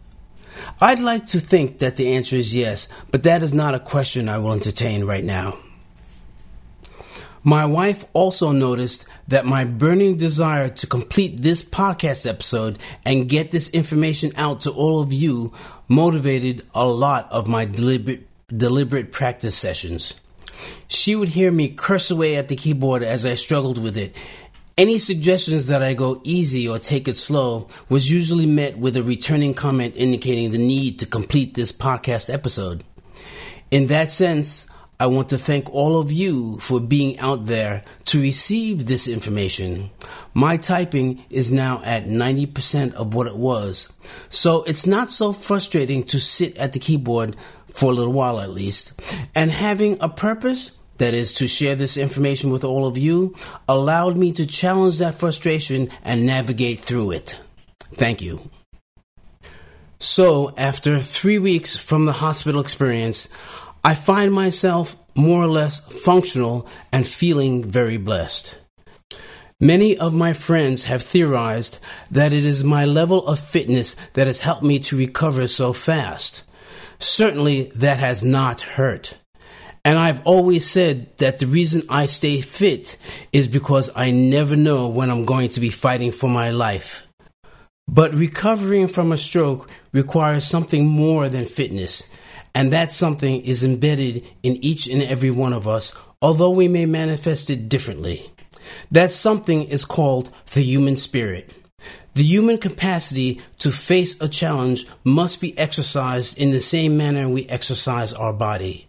[0.80, 4.28] I'd like to think that the answer is yes, but that is not a question
[4.28, 5.58] I will entertain right now.
[7.46, 13.50] My wife also noticed that my burning desire to complete this podcast episode and get
[13.50, 15.52] this information out to all of you
[15.86, 20.14] motivated a lot of my deliberate, deliberate practice sessions.
[20.88, 24.16] She would hear me curse away at the keyboard as I struggled with it.
[24.76, 29.04] Any suggestions that I go easy or take it slow was usually met with a
[29.04, 32.82] returning comment indicating the need to complete this podcast episode.
[33.70, 34.66] In that sense,
[34.98, 39.90] I want to thank all of you for being out there to receive this information.
[40.34, 43.92] My typing is now at 90% of what it was.
[44.28, 47.36] So it's not so frustrating to sit at the keyboard
[47.68, 49.00] for a little while at least.
[49.36, 53.34] And having a purpose, that is to share this information with all of you,
[53.68, 57.38] allowed me to challenge that frustration and navigate through it.
[57.94, 58.50] Thank you.
[59.98, 63.28] So, after three weeks from the hospital experience,
[63.82, 68.58] I find myself more or less functional and feeling very blessed.
[69.60, 71.78] Many of my friends have theorized
[72.10, 76.42] that it is my level of fitness that has helped me to recover so fast.
[76.98, 79.16] Certainly, that has not hurt.
[79.84, 82.96] And I've always said that the reason I stay fit
[83.32, 87.06] is because I never know when I'm going to be fighting for my life.
[87.86, 92.08] But recovering from a stroke requires something more than fitness.
[92.54, 96.86] And that something is embedded in each and every one of us, although we may
[96.86, 98.30] manifest it differently.
[98.90, 101.52] That something is called the human spirit.
[102.14, 107.44] The human capacity to face a challenge must be exercised in the same manner we
[107.46, 108.88] exercise our body.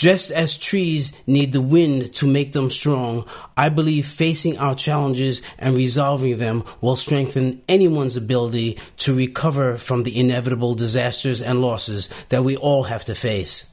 [0.00, 5.42] Just as trees need the wind to make them strong, I believe facing our challenges
[5.58, 12.08] and resolving them will strengthen anyone's ability to recover from the inevitable disasters and losses
[12.30, 13.68] that we all have to face.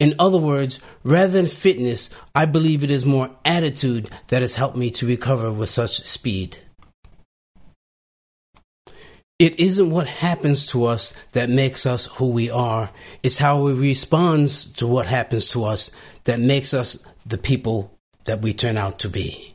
[0.00, 4.76] In other words, rather than fitness, I believe it is more attitude that has helped
[4.76, 6.58] me to recover with such speed.
[9.38, 12.90] It isn't what happens to us that makes us who we are.
[13.22, 15.92] It's how we respond to what happens to us
[16.24, 19.54] that makes us the people that we turn out to be.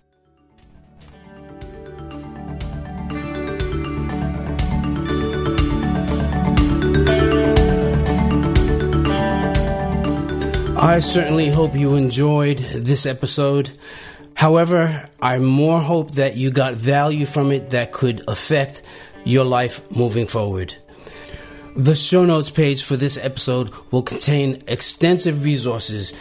[10.78, 13.72] I certainly hope you enjoyed this episode.
[14.34, 18.82] However, I more hope that you got value from it that could affect
[19.24, 20.76] your life moving forward.
[21.76, 26.14] The show notes page for this episode will contain extensive resources.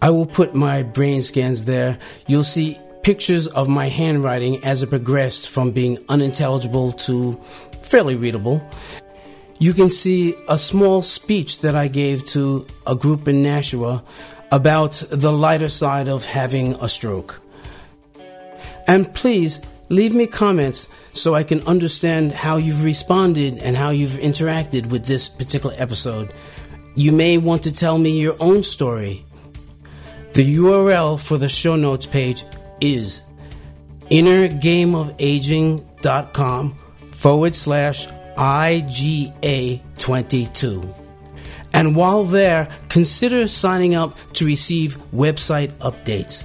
[0.00, 1.98] I will put my brain scans there.
[2.28, 7.34] You'll see pictures of my handwriting as it progressed from being unintelligible to
[7.82, 8.66] fairly readable.
[9.58, 14.04] You can see a small speech that I gave to a group in Nashua
[14.50, 17.40] about the lighter side of having a stroke.
[18.86, 24.12] And please leave me comments so I can understand how you've responded and how you've
[24.12, 26.32] interacted with this particular episode.
[26.94, 29.24] You may want to tell me your own story.
[30.32, 32.44] The URL for the show notes page
[32.80, 33.22] is
[34.10, 36.78] innergameofaging.com
[37.12, 41.00] forward slash IGA22.
[41.72, 46.44] And while there, consider signing up to receive website updates.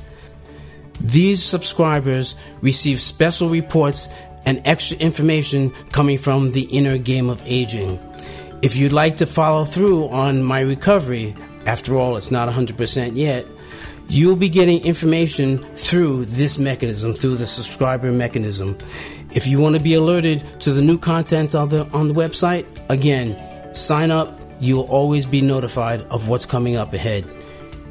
[1.12, 4.10] These subscribers receive special reports
[4.46, 7.98] and extra information coming from the inner game of aging.
[8.62, 11.34] If you'd like to follow through on my recovery,
[11.66, 13.46] after all, it's not 100% yet,
[14.08, 18.78] you'll be getting information through this mechanism, through the subscriber mechanism.
[19.32, 22.66] If you want to be alerted to the new content on the, on the website,
[22.90, 24.40] again, sign up.
[24.60, 27.26] You'll always be notified of what's coming up ahead.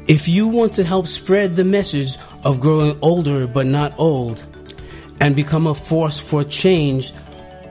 [0.09, 4.43] If you want to help spread the message of growing older but not old
[5.21, 7.13] and become a force for change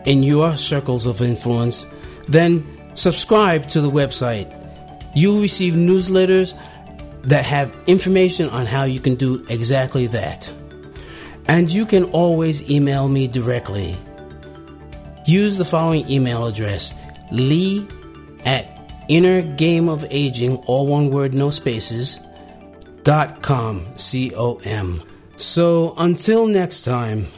[0.07, 1.85] in your circles of influence,
[2.29, 2.65] then
[2.95, 4.55] subscribe to the website.
[5.17, 6.57] You'll receive newsletters
[7.25, 10.49] that have information on how you can do exactly that.
[11.49, 13.97] And you can always email me directly.
[15.27, 16.95] Use the following email address
[17.33, 17.85] lee
[18.45, 18.79] at
[19.09, 22.21] inner game of aging, all one word, no spaces,
[23.09, 25.01] dot com, C O M.
[25.39, 27.29] So until next time.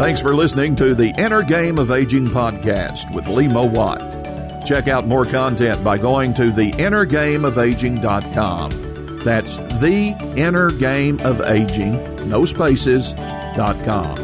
[0.00, 4.64] Thanks for listening to the Inner Game of Aging podcast with Lee Mowat.
[4.66, 9.18] Check out more content by going to theinnergameofaging.com.
[9.18, 14.16] That's the inner game of aging, no spaces, dot com.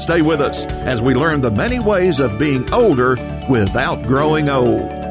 [0.00, 3.16] Stay with us as we learn the many ways of being older
[3.50, 5.03] without growing old.